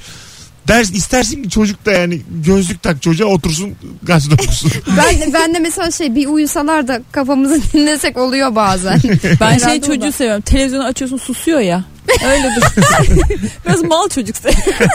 [0.69, 4.73] Ders istersin ki çocuk da yani gözlük tak çocuğa otursun gazete okusun.
[4.97, 9.01] Ben ben de mesela şey bir uyusalar da kafamızı dinlesek oluyor bazen.
[9.41, 10.43] Ben şey çocuğu seviyorum.
[10.43, 11.85] Televizyonu açıyorsun susuyor ya.
[12.27, 12.63] Öyle dur.
[13.67, 14.89] Biraz mal çocuk seviyorum.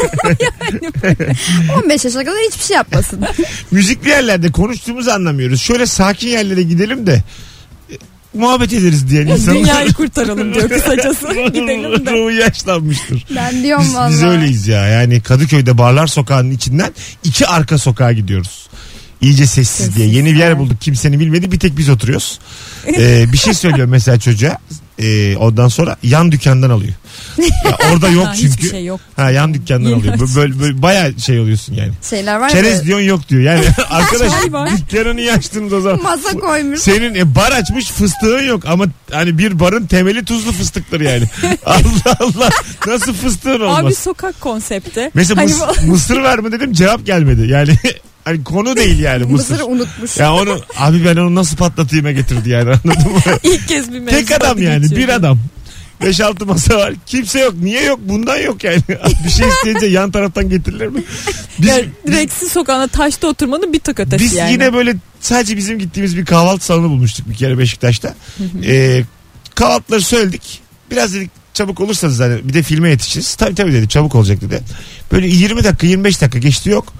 [1.84, 3.26] 15 yaşına kadar hiçbir şey yapmasın.
[3.72, 5.62] Müzikli yerlerde konuştuğumuzu anlamıyoruz.
[5.62, 7.24] Şöyle sakin yerlere gidelim de
[7.92, 7.94] e,
[8.34, 9.60] muhabbet ederiz diyen insanlar.
[9.60, 11.28] Dünyayı kurtaralım diyor kısacası.
[11.34, 12.12] Gidelim de.
[12.12, 13.26] Ruhu yaşlanmıştır.
[13.36, 14.10] Ben diyorum Biz, valla.
[14.10, 14.88] biz öyleyiz ya.
[14.88, 16.92] Yani Kadıköy'de Barlar Sokağı'nın içinden
[17.24, 18.68] iki arka sokağa gidiyoruz.
[19.22, 20.08] İyice sessiz, diye.
[20.08, 20.82] Yeni bir yer bulduk.
[20.82, 21.52] Kimsenin bilmedi.
[21.52, 22.40] Bir tek biz oturuyoruz.
[22.88, 24.58] Ee, bir şey söylüyor mesela çocuğa.
[25.00, 26.94] Ee, ondan sonra yan dükkandan alıyor.
[27.66, 28.54] Ya orada yok Ha, çünkü.
[28.54, 29.00] Hiçbir şey yok.
[29.16, 30.20] Ha yan dükkandan alıyor.
[30.20, 31.92] Böyle, böyle, böyle bayağı şey oluyorsun yani.
[32.10, 33.42] Şeyler var Çerez diyorsun yok diyor.
[33.42, 34.70] Yani arkadaş Çay var.
[34.78, 36.02] dükkanı niye açtınız o zaman?
[36.04, 36.80] Masa koymuş.
[36.80, 41.24] Senin e, bar açmış fıstığın yok ama hani bir barın temeli tuzlu fıstıktır yani.
[41.66, 42.50] Allah Allah
[42.88, 43.86] nasıl fıstığın olmaz?
[43.86, 45.12] Abi sokak konsepti.
[45.14, 47.48] Mesela Hani mıs- mısır var mı dedim cevap gelmedi.
[47.48, 47.74] Yani
[48.26, 49.52] hani konu değil yani mısır.
[49.54, 50.18] Mısırı unutmuş.
[50.18, 53.20] Ya onu abi ben onu nasıl patlatayım'a getirdi yani anladın mı?
[53.44, 55.40] ilk kez bir mevzu Tek adam yani bir adam.
[56.02, 56.94] 5-6 masa var.
[57.06, 57.54] Kimse yok.
[57.62, 58.00] Niye yok?
[58.04, 58.82] Bundan yok yani.
[59.26, 61.04] bir şey isteyince yan taraftan getirilir mi?
[61.60, 64.52] Biz, Ya, Direksi sokağına taşta oturmanın bir tık ötesi biz yani.
[64.52, 68.16] yine böyle sadece bizim gittiğimiz bir kahvaltı salonu bulmuştuk bir kere Beşiktaş'ta.
[68.66, 69.04] ee,
[69.56, 70.60] kahvaltıları söyledik.
[70.92, 73.36] Biraz dedik çabuk olursanız hani bir de filme yetişiriz.
[73.36, 74.62] Tabii tabii dedi çabuk olacak dedi.
[75.12, 76.94] Böyle 20 dakika 25 dakika geçti yok.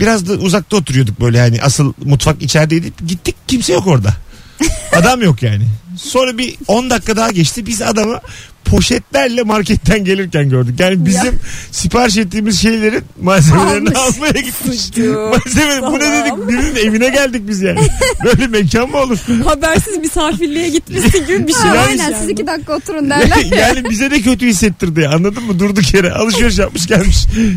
[0.00, 2.92] biraz da uzakta oturuyorduk böyle hani asıl mutfak içerideydi.
[3.06, 4.14] Gittik kimse yok orada.
[4.92, 5.64] Adam yok yani.
[5.96, 7.66] Sonra bir 10 dakika daha geçti.
[7.66, 8.20] Biz adamı
[8.66, 10.80] poşetlerle marketten gelirken gördük.
[10.80, 11.38] Yani bizim
[11.70, 14.16] sipariş ettiğimiz şeylerin malzemelerini Almış.
[14.16, 14.80] almaya gitmiş.
[14.98, 16.48] Malzeme bu ne dedik?
[16.48, 17.80] Birinin evine geldik biz yani.
[18.24, 19.18] Böyle mekan mı olur?
[19.44, 21.62] Habersiz misafirliğe gitmişsin gibi bir şey.
[21.62, 23.36] Ha, Yani- aynen siz iki dakika oturun derler.
[23.60, 25.58] yani bize de kötü hissettirdi anladın mı?
[25.58, 27.16] Durduk yere alışveriş yapmış gelmiş.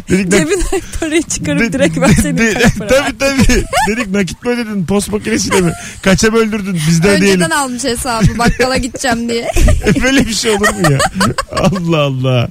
[0.09, 2.87] Dedik Cebinden parayı çıkarıp De- direkt de- verseydin de- kaç para.
[2.87, 3.63] Tabii tabii.
[3.89, 4.85] Dedik nakit mi ödedin?
[4.85, 5.71] Post makinesiyle mi?
[6.01, 6.79] Kaça böldürdün?
[6.89, 7.41] Biz de ödeyelim.
[7.41, 9.47] Önceden almış hesabı bakkala gideceğim diye.
[10.03, 10.98] Böyle bir şey olur mu ya?
[11.51, 12.49] Allah Allah.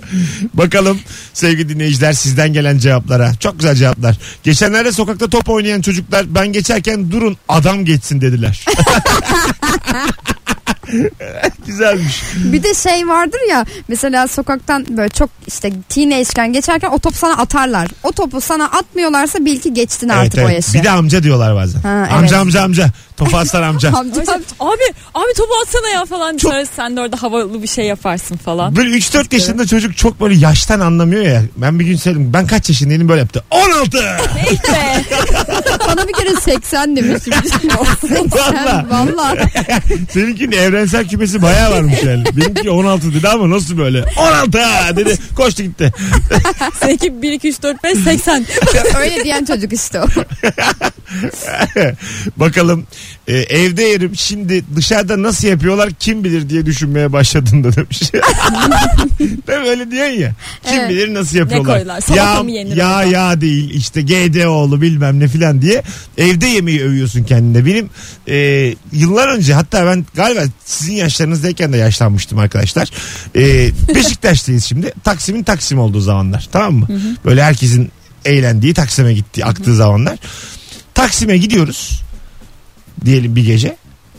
[0.54, 0.98] Bakalım
[1.34, 3.34] sevgili dinleyiciler sizden gelen cevaplara.
[3.34, 4.18] Çok güzel cevaplar.
[4.42, 8.64] Geçenlerde sokakta top oynayan çocuklar ben geçerken durun adam geçsin dediler.
[11.66, 12.22] Güzelmiş.
[12.36, 17.36] Bir de şey vardır ya mesela sokaktan böyle çok işte teenage'ken geçerken o topu sana
[17.36, 17.88] atarlar.
[18.02, 20.74] O topu sana atmıyorlarsa bil ki geçtin artık o yaşı.
[20.74, 21.80] Bir de amca diyorlar bazen.
[21.80, 22.32] Ha, amca evet.
[22.32, 22.86] amca amca.
[23.16, 23.88] Topu atsana amca.
[23.98, 24.82] Amca, Abi, abi
[25.14, 26.36] abi topu atsana ya falan.
[26.36, 28.76] Çok- Sonra sen de orada havalı bir şey yaparsın falan.
[28.76, 31.42] Böyle 3-4 yaşında çocuk çok böyle yaştan anlamıyor ya.
[31.56, 32.32] Ben bir gün söyledim.
[32.32, 33.44] Ben kaç yaşındayım böyle yaptı.
[33.50, 33.98] 16.
[34.34, 35.04] Neyse.
[35.88, 37.34] bana bir kere 80 demiştim.
[37.42, 37.70] 80
[38.30, 38.86] Valla.
[38.90, 39.36] valla.
[40.12, 42.24] Seninkinin evrensel kümesi bayağı varmış yani.
[42.36, 44.04] Benimki 16 dedi ama nasıl böyle?
[44.16, 45.18] 16 ha dedi.
[45.36, 45.92] Koştu gitti.
[46.80, 48.46] Seninki 1 2 3 4 5 80.
[49.00, 50.06] Öyle diyen çocuk işte o.
[52.36, 52.86] Bakalım
[53.28, 58.00] e, evde yerim şimdi dışarıda nasıl yapıyorlar kim bilir diye düşünmeye başladın da demiş.
[59.20, 60.32] Değil mi öyle diyorsun ya.
[60.64, 60.90] Kim Evet.
[60.90, 61.76] bilir nasıl yapıyorlar.
[61.76, 62.00] koyular?
[62.00, 63.04] Salata mı yenir orada?
[63.04, 65.82] yağ değil işte GDO'lu bilmem ne filan diye
[66.18, 67.66] evde yemeği övüyorsun kendine.
[67.66, 67.90] Benim
[68.28, 68.36] e,
[68.92, 72.90] yıllar önce hatta ben galiba sizin yaşlarınızdayken de yaşlanmıştım arkadaşlar.
[73.36, 74.92] E, Beşiktaş'tayız şimdi.
[75.04, 76.88] Taksim'in Taksim olduğu zamanlar tamam mı?
[77.24, 77.90] Böyle herkesin
[78.24, 80.18] eğlendiği Taksim'e gittiği aktığı zamanlar.
[80.94, 82.07] Taksim'e gidiyoruz
[83.04, 83.76] diyelim bir gece.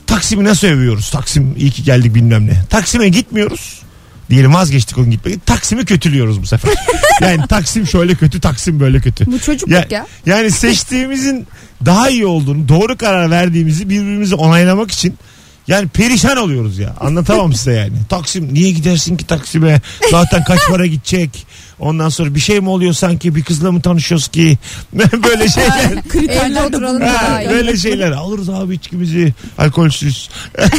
[0.08, 1.10] Taksim'i nasıl övüyoruz?
[1.10, 2.64] Taksim iyi ki geldik bilmem ne.
[2.70, 3.82] Taksim'e gitmiyoruz.
[4.30, 5.40] Diyelim vazgeçtik onun gitmeyi.
[5.40, 6.72] Taksim'i kötülüyoruz bu sefer.
[7.22, 9.26] yani Taksim şöyle kötü, Taksim böyle kötü.
[9.26, 10.08] Bu çocukluk Ya, ya.
[10.26, 11.48] yani seçtiğimizin
[11.86, 15.16] daha iyi olduğunu, doğru karar verdiğimizi birbirimizi onaylamak için
[15.70, 16.96] yani perişan oluyoruz ya.
[17.00, 17.94] Anlatamam size yani.
[18.10, 19.82] Taksim niye gidersin ki Taksim'e?
[20.12, 21.48] Zaten kaç para gidecek?
[21.80, 23.36] Ondan sonra bir şey mi oluyor sanki?
[23.36, 24.58] Bir kızla mı tanışıyoruz ki?
[24.94, 26.04] Böyle şeyler.
[26.10, 28.12] Kriterler de Ha, böyle şeyler.
[28.12, 29.34] Alırız abi içkimizi.
[29.58, 30.30] Alkolsüz.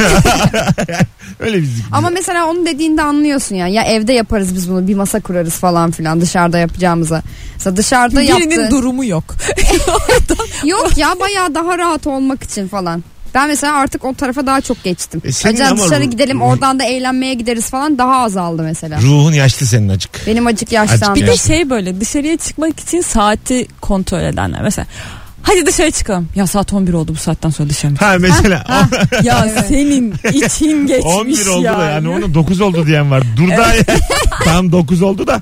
[1.40, 1.84] Öyle bizlik.
[1.92, 3.68] Ama mesela onu dediğinde anlıyorsun ya.
[3.68, 7.22] Ya evde yaparız biz bunu bir masa kurarız falan filan dışarıda yapacağımıza.
[7.54, 8.70] Mesela dışarıda Birinin yaptı.
[8.70, 9.34] durumu yok.
[10.64, 13.04] Yok ya bayağı daha rahat olmak için falan.
[13.34, 15.22] Ben mesela artık o tarafa daha çok geçtim.
[15.24, 19.00] E senin Acaba ama dışarı ruh- gidelim oradan da eğlenmeye gideriz falan daha azaldı mesela.
[19.00, 20.26] Ruhun yaşlı senin acık.
[20.26, 21.10] Benim acık yaşlandı.
[21.12, 24.62] Acık Bir de şey böyle dışarıya çıkmak için saati kontrol edenler.
[24.62, 24.86] Mesela
[25.42, 26.28] hadi dışarı çıkalım.
[26.34, 28.64] Ya saat 11 oldu bu saatten sonra dışarı mı Ha mesela
[29.22, 31.78] Ya senin için geçmiş 11 oldu yani.
[31.78, 33.22] da yani onu 9 oldu diyen var.
[33.36, 33.84] Dur da ya.
[34.44, 35.40] Tam 9 oldu da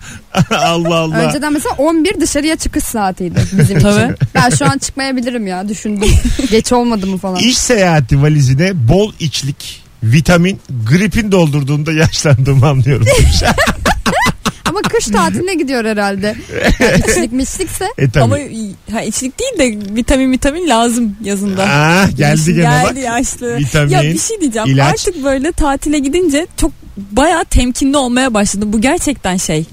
[0.50, 1.16] Allah Allah.
[1.16, 3.78] Önceden mesela 11 dışarıya çıkış saatiydi bizim için.
[3.80, 4.14] Tabii.
[4.34, 6.10] Ben şu an çıkmayabilirim ya düşündüm.
[6.50, 7.36] Geç olmadı mı falan.
[7.36, 13.06] İş seyahati valizine bol içlik, vitamin, gripin doldurduğunda yaşlandığımı anlıyorum.
[14.84, 16.36] Ama kış tatiline gidiyor herhalde.
[16.80, 18.24] Yani içlik mişlikse e tabii.
[18.24, 18.36] Ama
[18.92, 21.62] ha, içlik değil de vitamin vitamin lazım yazında.
[21.62, 23.04] Aa, geldi Yaşı gene geldi bak.
[23.04, 23.56] yaşlı.
[23.56, 24.68] Vitamin, ya bir şey diyeceğim.
[24.68, 24.92] ilaç.
[24.92, 28.72] Artık böyle tatile gidince çok bayağı temkinli olmaya başladım.
[28.72, 29.64] Bu gerçekten şey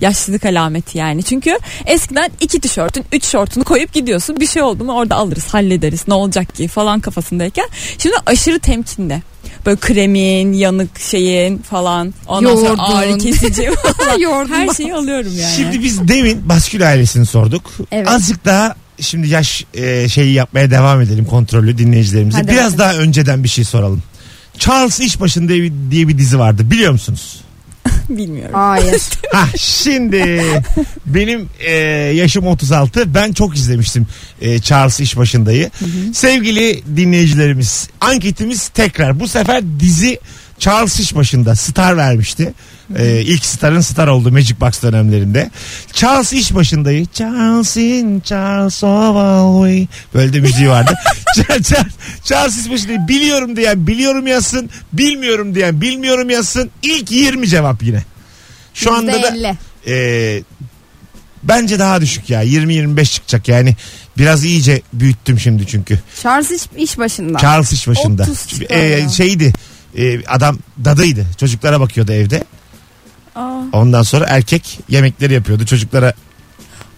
[0.00, 1.22] yaşlılık alameti yani.
[1.22, 4.40] Çünkü eskiden iki tişörtün, üç şortunu koyup gidiyorsun.
[4.40, 6.08] Bir şey oldu mu orada alırız, hallederiz.
[6.08, 7.66] Ne olacak ki falan kafasındayken.
[7.98, 9.22] Şimdi aşırı temkinli.
[9.66, 12.14] Böyle kremin, yanık şeyin falan.
[12.26, 12.66] Ondan Yoğurdun.
[12.66, 14.48] sonra ağrı kesici falan.
[14.48, 15.52] Her şeyi alıyorum yani.
[15.56, 17.70] Şimdi biz demin baskül ailesini sorduk.
[17.92, 18.08] Evet.
[18.08, 22.38] Azıcık daha şimdi yaş e, şeyi yapmaya devam edelim kontrollü dinleyicilerimize.
[22.38, 22.78] Hadi Biraz bakalım.
[22.78, 24.02] daha önceden bir şey soralım.
[24.58, 27.36] Charles İşbaşı'nda diye bir, diye bir dizi vardı biliyor musunuz?
[28.08, 28.54] Bilmiyorum.
[28.54, 29.02] Hayır.
[29.32, 30.42] Ha şimdi
[31.06, 31.72] benim e,
[32.14, 34.06] yaşım 36 ben çok izlemiştim
[34.40, 35.70] e, Charles İşbaşı'ndayı.
[36.12, 40.18] Sevgili dinleyicilerimiz anketimiz tekrar bu sefer dizi
[40.58, 42.52] Charles İşbaşı'nda Star vermişti.
[42.98, 45.50] E, ilk Star'ın Star oldu Magic Box dönemlerinde.
[45.92, 50.94] Charles İşbaşı'ndayı Charles in Charles of Alway böyle de müziği vardı.
[51.36, 51.86] Char- Char-
[52.24, 58.02] Charles İşbaşı'ndayı biliyorum diyen biliyorum yazsın bilmiyorum diyen bilmiyorum yazsın ilk 20 cevap yine.
[58.74, 59.54] Şu anda da %50.
[59.86, 60.42] e,
[61.42, 63.76] bence daha düşük ya 20-25 çıkacak yani
[64.18, 65.98] biraz iyice büyüttüm şimdi çünkü.
[66.22, 67.38] Charles iş, iş başında.
[67.38, 68.22] Charles iş başında.
[68.22, 69.52] 30 çıkar E, şeydi
[69.96, 72.44] e, adam dadıydı çocuklara bakıyordu evde
[73.34, 76.12] Aa, ondan sonra erkek yemekleri yapıyordu çocuklara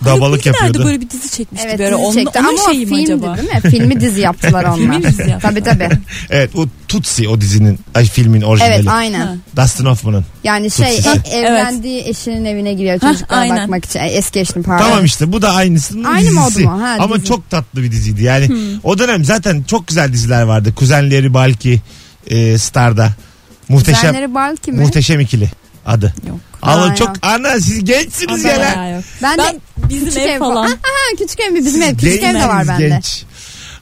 [0.04, 0.10] de
[0.48, 0.84] yapıyordu.
[0.84, 1.96] böyle bir dizi çekmişti Evet bir ara.
[1.96, 3.36] Onun, çekti onun ama o şeyi mi filmdi acaba?
[3.36, 3.70] değil mi?
[3.70, 4.76] Filmi dizi yaptılar onlar.
[4.76, 5.40] Filmi dizi yaptılar.
[5.40, 5.88] Tabii tabii.
[6.30, 8.72] Evet o Tutsi o dizinin ay filmin orijinali.
[8.74, 9.20] Evet aynen.
[9.26, 9.34] Ha.
[9.56, 10.24] Dustin Hoffman'ın.
[10.44, 13.56] Yani şey e- evlendiği eşinin evine giriyor çocuklara aynen.
[13.58, 14.00] bakmak için.
[14.00, 14.84] E, Eski eşinin pardon.
[14.84, 16.64] Tamam işte bu da aynısının Aynı dizisi.
[16.64, 16.82] mu?
[16.82, 17.26] Ha, Ama dizi.
[17.26, 18.22] çok tatlı bir diziydi.
[18.22, 18.48] Yani
[18.84, 20.74] o dönem zaten çok güzel diziler vardı.
[20.74, 21.80] Kuzenleri Balki
[22.26, 23.10] e, Star'da.
[23.68, 24.80] Muhteşem Kuzenleri Balki mi?
[24.80, 25.50] Muhteşem ikili
[25.86, 26.14] adı.
[26.28, 26.38] Yok.
[26.60, 27.14] Ha, çok ya.
[27.22, 28.76] ana siz gençsiniz ya lan.
[28.76, 29.04] Bayağı yok.
[29.22, 30.66] Ben, Ben de bizim küçük ev ev falan.
[30.68, 31.64] Ha, küçük ev mi?
[31.64, 31.96] Bizim ev.
[31.96, 32.88] Küçük ev de var gençsiniz, bende.
[32.88, 33.24] genç.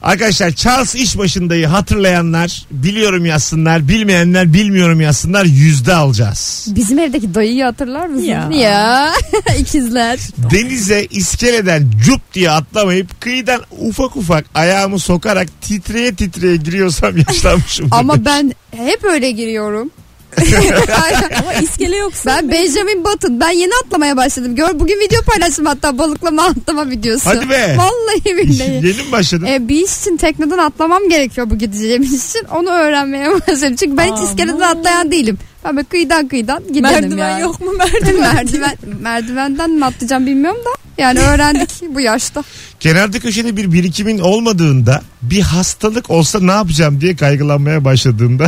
[0.01, 6.67] Arkadaşlar Charles iş başındayı hatırlayanlar biliyorum yazsınlar bilmeyenler bilmiyorum yazsınlar yüzde alacağız.
[6.75, 8.25] Bizim evdeki dayıyı hatırlar mısın?
[8.25, 8.49] Ya.
[8.51, 9.11] Ya.
[9.59, 10.19] İkizler.
[10.51, 17.87] Denize iskeleden cup diye atlamayıp kıyıdan ufak ufak ayağımı sokarak titreye titreye giriyorsam yaşlanmışım.
[17.91, 19.91] Ama ben hep öyle giriyorum.
[21.39, 22.29] Ama iskele yoksa.
[22.29, 23.39] ben Benjamin Button.
[23.39, 24.55] Ben yeni atlamaya başladım.
[24.55, 27.25] Gör bugün video paylaştım hatta balıklama atlama videosu.
[27.29, 27.77] Hadi be.
[27.77, 28.71] Vallahi billahi.
[28.87, 29.45] Yeni mi başladın?
[29.45, 32.43] E, bir iş için tekneden atlamam gerekiyor bu gideceğim iş için.
[32.55, 33.75] Onu öğrenmeye başladım.
[33.79, 34.23] Çünkü ben hiç Aman.
[34.25, 35.37] iskeleden atlayan değilim.
[35.65, 37.41] Ben böyle kıyıdan kıyıdan gidelim merdiven yani.
[37.41, 38.33] yok mu merdiven?
[38.35, 40.69] merdiven, merdivenden mi atlayacağım bilmiyorum da.
[40.97, 42.43] Yani öğrendik bu yaşta.
[42.79, 48.47] Kenarda köşede bir birikimin olmadığında bir hastalık olsa ne yapacağım diye kaygılanmaya başladığında.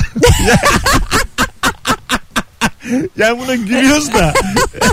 [3.17, 4.33] yani buna gülüyoruz da.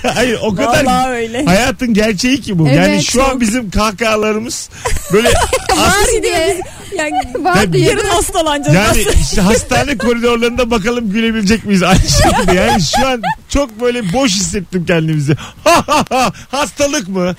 [0.14, 1.44] Hayır o kadar Vallahi öyle.
[1.44, 2.68] hayatın gerçeği ki bu.
[2.68, 3.40] Evet, yani şu an çok.
[3.40, 4.68] bizim kahkahalarımız
[5.12, 5.28] böyle
[5.76, 6.60] Var diye.
[6.96, 7.88] Yani Var diye.
[7.90, 8.76] yarın hastalanacağız.
[8.76, 12.54] yani işte hastane koridorlarında bakalım gülebilecek miyiz aynı şekilde.
[12.54, 15.36] Yani şu an çok böyle boş hissettim kendimizi.
[15.64, 17.34] Ha ha ha hastalık mı?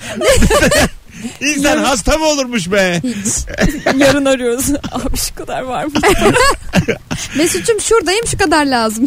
[1.40, 3.02] İnsan hasta mı olurmuş be?
[3.98, 4.66] yarın arıyoruz.
[4.92, 5.92] Abi şu kadar var mı?
[7.36, 9.06] Mesut'cum şuradayım şu kadar lazım.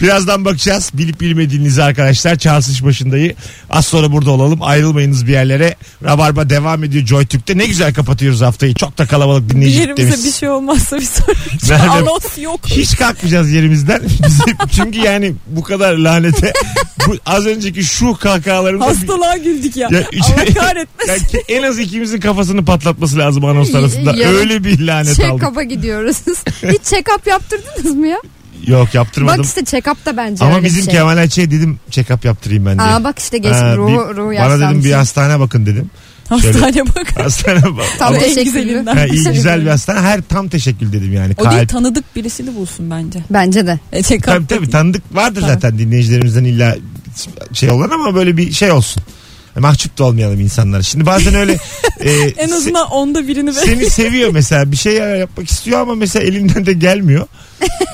[0.00, 0.90] Birazdan bakacağız.
[0.94, 2.36] Bilip bilmediğinizi arkadaşlar.
[2.36, 3.34] Charles İş başındayı.
[3.70, 4.62] Az sonra burada olalım.
[4.62, 5.76] Ayrılmayınız bir yerlere.
[6.04, 7.58] Rabarba devam ediyor Joy Türk'te.
[7.58, 8.74] Ne güzel kapatıyoruz haftayı.
[8.74, 11.08] Çok da kalabalık Bir dinleyici yerimize bir şey olmazsa bir
[11.68, 11.82] Nerede?
[11.82, 12.60] anons yok.
[12.66, 14.02] Hiç kalkmayacağız yerimizden.
[14.02, 16.52] Bizim, çünkü yani bu kadar lanete
[17.06, 19.88] bu az önceki şu kahkahalarımızda Hastalığa güldük ya.
[19.92, 20.24] Ya, üç-
[20.76, 21.38] Allah kahretmesin.
[21.38, 24.12] Yani en az ikimizin kafasını patlatması lazım anons arasında.
[24.16, 25.40] Yarın Öyle bir lanet aldık.
[25.42, 26.16] Check-up'a gidiyoruz.
[26.62, 28.18] Hiç check-up yaptırdınız mı ya?
[28.66, 29.38] Yok yaptırmadım.
[29.38, 30.92] Bak işte check-up da bence Ama bizim şey.
[30.94, 32.88] Kemal Ayça'ya dedim check-up yaptırayım ben diye.
[32.88, 35.90] Aa bak işte geç Ha, ruhu, bir- ruhu bana dedim bir hastane bakın dedim.
[36.28, 37.18] Hastane bak.
[37.24, 37.86] Hastane bak.
[37.98, 38.44] Tam Ama- en teşekkürlü.
[38.44, 38.96] güzelinden.
[38.96, 40.00] Ha, iyi güzel bir hastane.
[40.00, 41.34] Her tam teşekkür dedim yani.
[41.38, 41.68] O değil Kalp.
[41.68, 43.18] tanıdık birisini bulsun bence.
[43.30, 43.78] Bence de.
[43.92, 45.52] E, check Tabii tabii tanıdık vardır Tabii.
[45.52, 46.76] zaten dinleyicilerimizden illa
[47.52, 49.02] şey olan ama böyle bir şey olsun.
[49.60, 50.82] Mahcup da olmayalım insanlara.
[50.82, 51.52] Şimdi bazen öyle
[52.00, 53.62] e, En se- azından onda birini ver.
[53.64, 57.26] seni seviyor mesela bir şey yapmak istiyor ama mesela elinden de gelmiyor.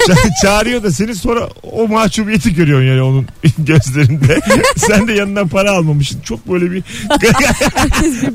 [0.08, 3.26] Ça- çağırıyor da seni sonra o mahcubiyeti görüyorsun yani onun
[3.58, 4.40] gözlerinde.
[4.76, 6.20] Sen de yanından para almamışsın.
[6.20, 6.82] Çok böyle bir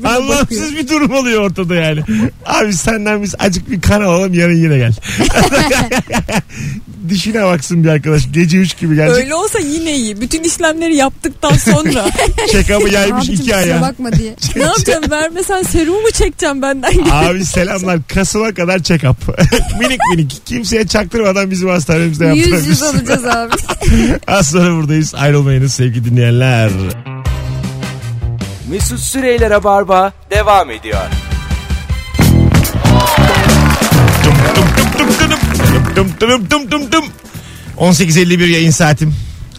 [0.08, 2.00] anlamsız bir durum oluyor ortada yani.
[2.46, 4.92] Abi senden biz acık bir kan alalım yarın yine gel.
[7.08, 8.22] Dişine baksın bir arkadaş.
[8.32, 9.16] Gece 3 gibi gelecek.
[9.24, 10.20] Öyle olsa yine iyi.
[10.20, 12.06] Bütün işlemleri yaptıktan sonra
[12.52, 13.82] Check-up'ı yaymış Abicim iki kusura aya.
[13.82, 14.34] bakma diye.
[14.56, 16.92] ne yapacağım vermesen serumu mu çekeceğim benden?
[17.10, 17.98] Abi selamlar.
[18.14, 19.14] Kasıma kadar check-up.
[19.80, 20.40] minik minik.
[20.46, 21.17] Kimseye çaktırmadan
[21.50, 22.86] bizim hastanemizde Yüz yüz yaptırabilirsin.
[22.98, 23.52] olacağız abi.
[24.26, 25.14] Az sonra buradayız.
[25.14, 26.70] Ayrılmayınız sevgili dinleyenler.
[28.70, 31.00] Mesut Süreyler'e barba devam ediyor.
[35.96, 37.04] Tum tum tum tum tum.
[37.78, 39.14] 18.51 yayın saatim.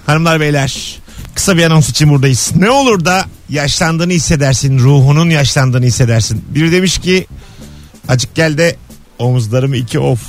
[0.05, 0.99] Hanımlar beyler
[1.35, 2.51] kısa bir anons için buradayız.
[2.55, 4.79] Ne olur da yaşlandığını hissedersin.
[4.79, 6.45] Ruhunun yaşlandığını hissedersin.
[6.49, 7.27] Biri demiş ki
[8.07, 8.75] acık gel de
[9.19, 10.19] omuzlarımı iki of.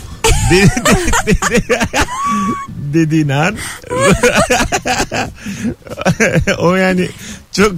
[1.27, 1.81] Dedi-
[2.95, 3.57] dediğin an
[6.59, 7.09] o yani
[7.53, 7.73] çok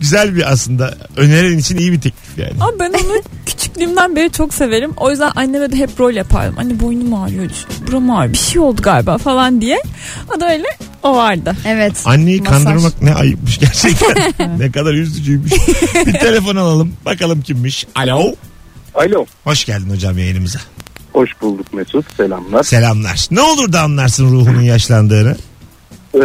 [0.00, 2.52] güzel bir aslında önerin için iyi bir teklif yani.
[2.60, 4.92] Ama ben onu küçüklüğümden beri çok severim.
[4.96, 6.58] O yüzden anneme de hep rol yapardım.
[6.58, 7.50] Anne boynum ağrıyor,
[7.86, 9.82] buram ağrıyor, bir şey oldu galiba falan diye.
[10.36, 10.66] O da öyle
[11.02, 11.56] o vardı.
[11.66, 12.02] Evet.
[12.04, 12.64] Anneyi Masaj.
[12.64, 14.32] kandırmak ne ayıpmış gerçekten.
[14.58, 15.52] ne kadar üzücüymüş.
[16.06, 16.92] bir telefon alalım.
[17.04, 17.86] Bakalım kimmiş.
[17.94, 18.34] Alo.
[18.94, 19.26] Alo.
[19.44, 20.58] Hoş geldin hocam yayınımıza.
[21.16, 22.16] Hoş bulduk Mesut.
[22.16, 22.62] Selamlar.
[22.62, 23.28] Selamlar.
[23.30, 25.36] Ne olur da anlarsın ruhunun yaşlandığını.
[26.14, 26.20] Ee,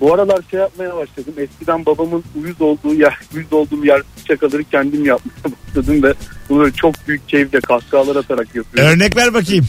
[0.00, 1.34] bu aralar şey yapmaya başladım.
[1.36, 6.14] Eskiden babamın uyuz olduğu yer, uyuz olduğum yer şakaları kendim yapmaya başladım ve
[6.48, 8.92] bunu böyle çok büyük keyifle kahkahalar atarak yapıyorum.
[8.92, 9.66] Örnek ver bakayım.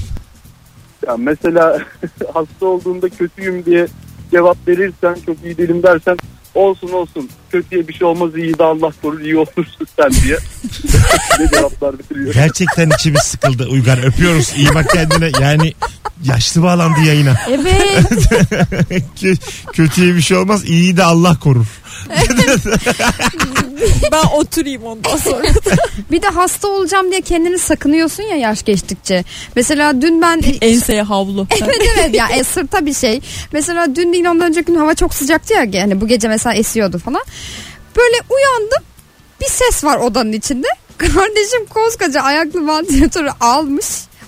[1.07, 1.79] Yani mesela
[2.33, 3.87] hasta olduğumda kötüyüm diye
[4.31, 6.17] cevap verirsen çok iyi değilim dersen
[6.57, 10.37] olsun olsun kötüye bir şey olmaz iyi de Allah korur iyi olursun sen diye.
[11.39, 12.33] ne cevaplar bitiriyor.
[12.33, 15.73] Gerçekten içimiz sıkıldı Uygar öpüyoruz iyi bak kendine yani
[16.23, 17.35] yaşlı bağlandı yayına.
[17.49, 17.71] Evet.
[19.21, 19.37] Kö-
[19.73, 21.65] Kötüye bir şey olmaz iyi de Allah korur.
[24.11, 25.47] Ben oturayım ondan sonra.
[26.11, 29.23] bir de hasta olacağım diye kendini sakınıyorsun ya yaş geçtikçe.
[29.55, 31.47] Mesela dün ben Enseye havlu.
[31.61, 33.21] evet evet ya e, sırta bir şey.
[33.51, 36.97] Mesela dün değil ondan önceki gün hava çok sıcaktı ya yani bu gece mesela esiyordu
[36.97, 37.21] falan.
[37.97, 38.83] Böyle uyandım
[39.41, 40.67] bir ses var odanın içinde.
[40.97, 43.85] Kardeşim koskoca ayaklı vantilatörü almış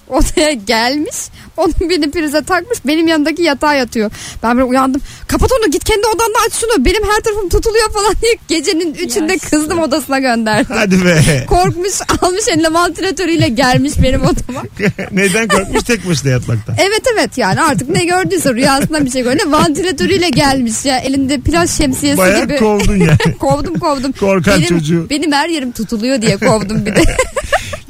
[0.09, 1.15] odaya gelmiş.
[1.57, 4.11] Onun birini prize takmış benim yanındaki yatağa yatıyor.
[4.43, 5.01] Ben böyle uyandım.
[5.27, 6.85] Kapat onu git kendi odanda aç şunu.
[6.85, 9.49] Benim her tarafım tutuluyor falan diye gecenin üçünde Yaşlı.
[9.49, 10.75] kızdım odasına gönderdim.
[10.75, 11.45] Hadi be.
[11.47, 14.63] Korkmuş almış eline vantilatörüyle gelmiş benim odama.
[15.11, 16.75] Neden korkmuş tek başına yatmaktan?
[16.79, 19.43] Evet evet yani artık ne gördüyse rüyasında bir şey gördü.
[19.47, 22.57] Vantilatörüyle gelmiş ya elinde plaj şemsiyesi Bayağı gibi.
[22.57, 23.37] kovdun yani.
[23.39, 24.11] kovdum kovdum.
[24.11, 25.09] Korkan benim, çocuğu.
[25.09, 27.03] Benim her yerim tutuluyor diye kovdum bir de.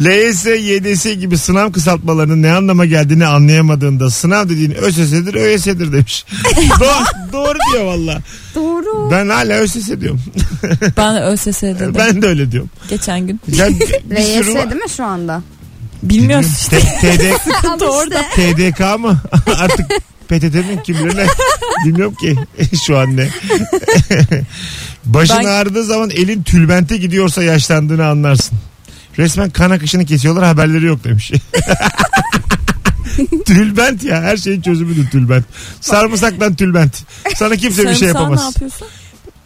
[0.02, 6.26] LYS, YDS gibi sınav kısaltmalarının ne anlama geldiğini anlayamadığında sınav dediğin ÖSS'dir, ÖYS'dir demiş.
[6.80, 8.20] doğru, doğru diyor valla.
[8.56, 9.12] Doğru.
[9.12, 10.22] Ben hala ÖSS diyorum.
[10.98, 12.70] Ben ÖSS dedim ben de öyle diyorum.
[12.90, 13.42] geçen gün.
[13.48, 15.42] Ya, bir, sürü değil mi şu anda?
[16.04, 16.80] Bilmiyoruz işte.
[16.80, 17.24] T- TD,
[17.68, 18.72] Al işte.
[18.72, 19.22] TDK mı?
[19.58, 19.86] Artık
[20.28, 21.26] PTT mi kim bilir ne?
[21.86, 22.36] Bilmiyorum ki
[22.86, 23.30] şu an ne.
[25.06, 28.58] Başın Ben- ağrıdığı zaman elin tülbente gidiyorsa yaşlandığını anlarsın.
[29.18, 31.32] Resmen kan akışını kesiyorlar haberleri yok demiş.
[33.46, 35.46] tülbent ya her şeyin çözümüdür tülbent.
[35.82, 37.04] Sarımsaktan tülbent.
[37.36, 38.46] Sana kimse bir şey Sarımsağı ne yapamaz.
[38.56, 38.88] yapıyorsun?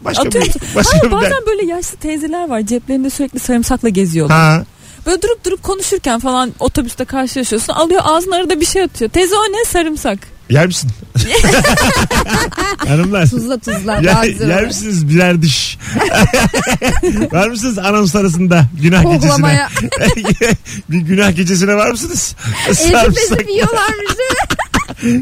[0.00, 0.62] Başka bir, Atıyor musun?
[0.74, 1.20] başka Hayır bir dert.
[1.22, 4.36] bazen böyle yaşlı teyzeler var ceplerinde sürekli sarımsakla geziyorlar.
[4.38, 4.64] Ha.
[5.06, 7.72] Böyle durup durup konuşurken falan otobüste karşılaşıyorsun.
[7.72, 9.10] Alıyor ağzına arada bir şey atıyor.
[9.10, 10.18] Teyze o ne sarımsak.
[10.50, 10.90] Yer misin?
[12.88, 13.26] Hanımlar.
[13.30, 14.04] Tuzla tuzla.
[14.04, 15.78] daha Yer, güzel yer misiniz birer diş?
[17.32, 19.20] var mısınız anons arasında günah gecesine?
[19.30, 19.68] Koklamaya.
[20.90, 22.34] bir günah gecesine var mısınız?
[22.68, 23.22] Ezip Sarımsak.
[23.24, 24.53] ezip yiyorlarmış değil mi?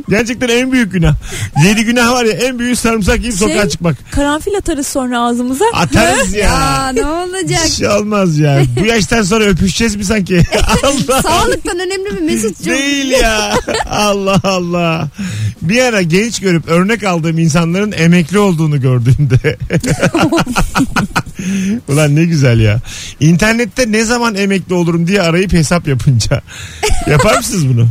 [0.09, 1.14] Gerçekten en büyük günah.
[1.66, 3.97] Yedi günah var ya en büyük sarımsak yiyip Şey- sokağa çıkmak.
[4.12, 5.64] Karanfil atarız sonra ağzımıza.
[5.74, 6.41] Atarız ya.
[6.41, 7.64] Ya ne olacak?
[7.64, 8.62] Bir şey olmaz ya.
[8.80, 10.43] Bu yaştan sonra öpüşeceğiz mi sanki?
[10.85, 11.22] Allah.
[11.22, 12.72] Sağlıktan önemli bir Mesut'cum.
[12.74, 13.55] Değil ya.
[13.91, 15.09] Allah Allah.
[15.62, 19.57] Bir ara genç görüp örnek aldığım insanların emekli olduğunu gördüğümde.
[21.89, 22.80] Ulan ne güzel ya.
[23.20, 26.43] İnternette ne zaman emekli olurum diye arayıp hesap yapınca.
[27.07, 27.89] Yapar mısınız bunu?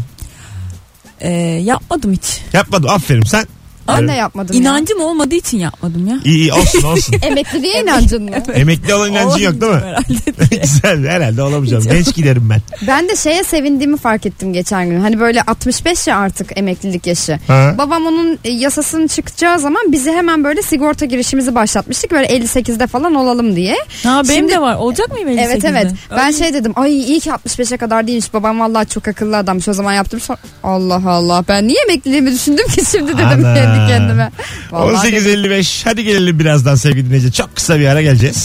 [1.22, 1.30] Ee,
[1.64, 2.42] yapmadım hiç.
[2.54, 2.90] Yapmadım.
[2.90, 3.46] Aferin sen.
[3.88, 4.62] Ben de yapmadım ya.
[4.62, 6.20] İnancım olmadığı için yapmadım ya.
[6.26, 7.16] İyi iyi olsun olsun.
[7.22, 8.36] Emekliliğe inancın mı?
[8.54, 9.80] Emekli olan inancın yok değil mi?
[9.80, 10.56] Herhalde.
[10.62, 11.84] Güzel herhalde olamayacağım.
[11.84, 12.62] Genç giderim ben.
[12.88, 15.00] Ben de şeye sevindiğimi fark ettim geçen gün.
[15.00, 17.40] Hani böyle 65 ya artık emeklilik yaşı.
[17.48, 17.76] Ha?
[17.78, 22.12] Babam onun e, yasasının çıkacağı zaman bizi hemen böyle sigorta girişimizi başlatmıştık.
[22.12, 23.76] Böyle 58'de falan olalım diye.
[24.04, 24.76] Ha benim Şimdi- de var.
[24.76, 25.42] Olacak mıyım 58'de?
[25.42, 25.92] Evet evet.
[26.12, 26.74] Ben Ay, şey dedim.
[26.76, 28.34] Ay iyi ki 65'e kadar değilmiş.
[28.34, 29.68] Babam vallahi çok akıllı adammış.
[29.68, 30.20] O zaman yaptım.
[30.20, 31.44] Sonra, Allah Allah.
[31.48, 33.71] Ben niye emekliliğimi düşündüm ki şimdi dedim Ana.
[33.76, 34.32] kendi kendime.
[34.72, 35.44] Vallahi dedim.
[35.52, 37.32] 18.55 hadi gelelim birazdan sevgili dinleyici.
[37.32, 38.36] Çok kısa bir ara geleceğiz.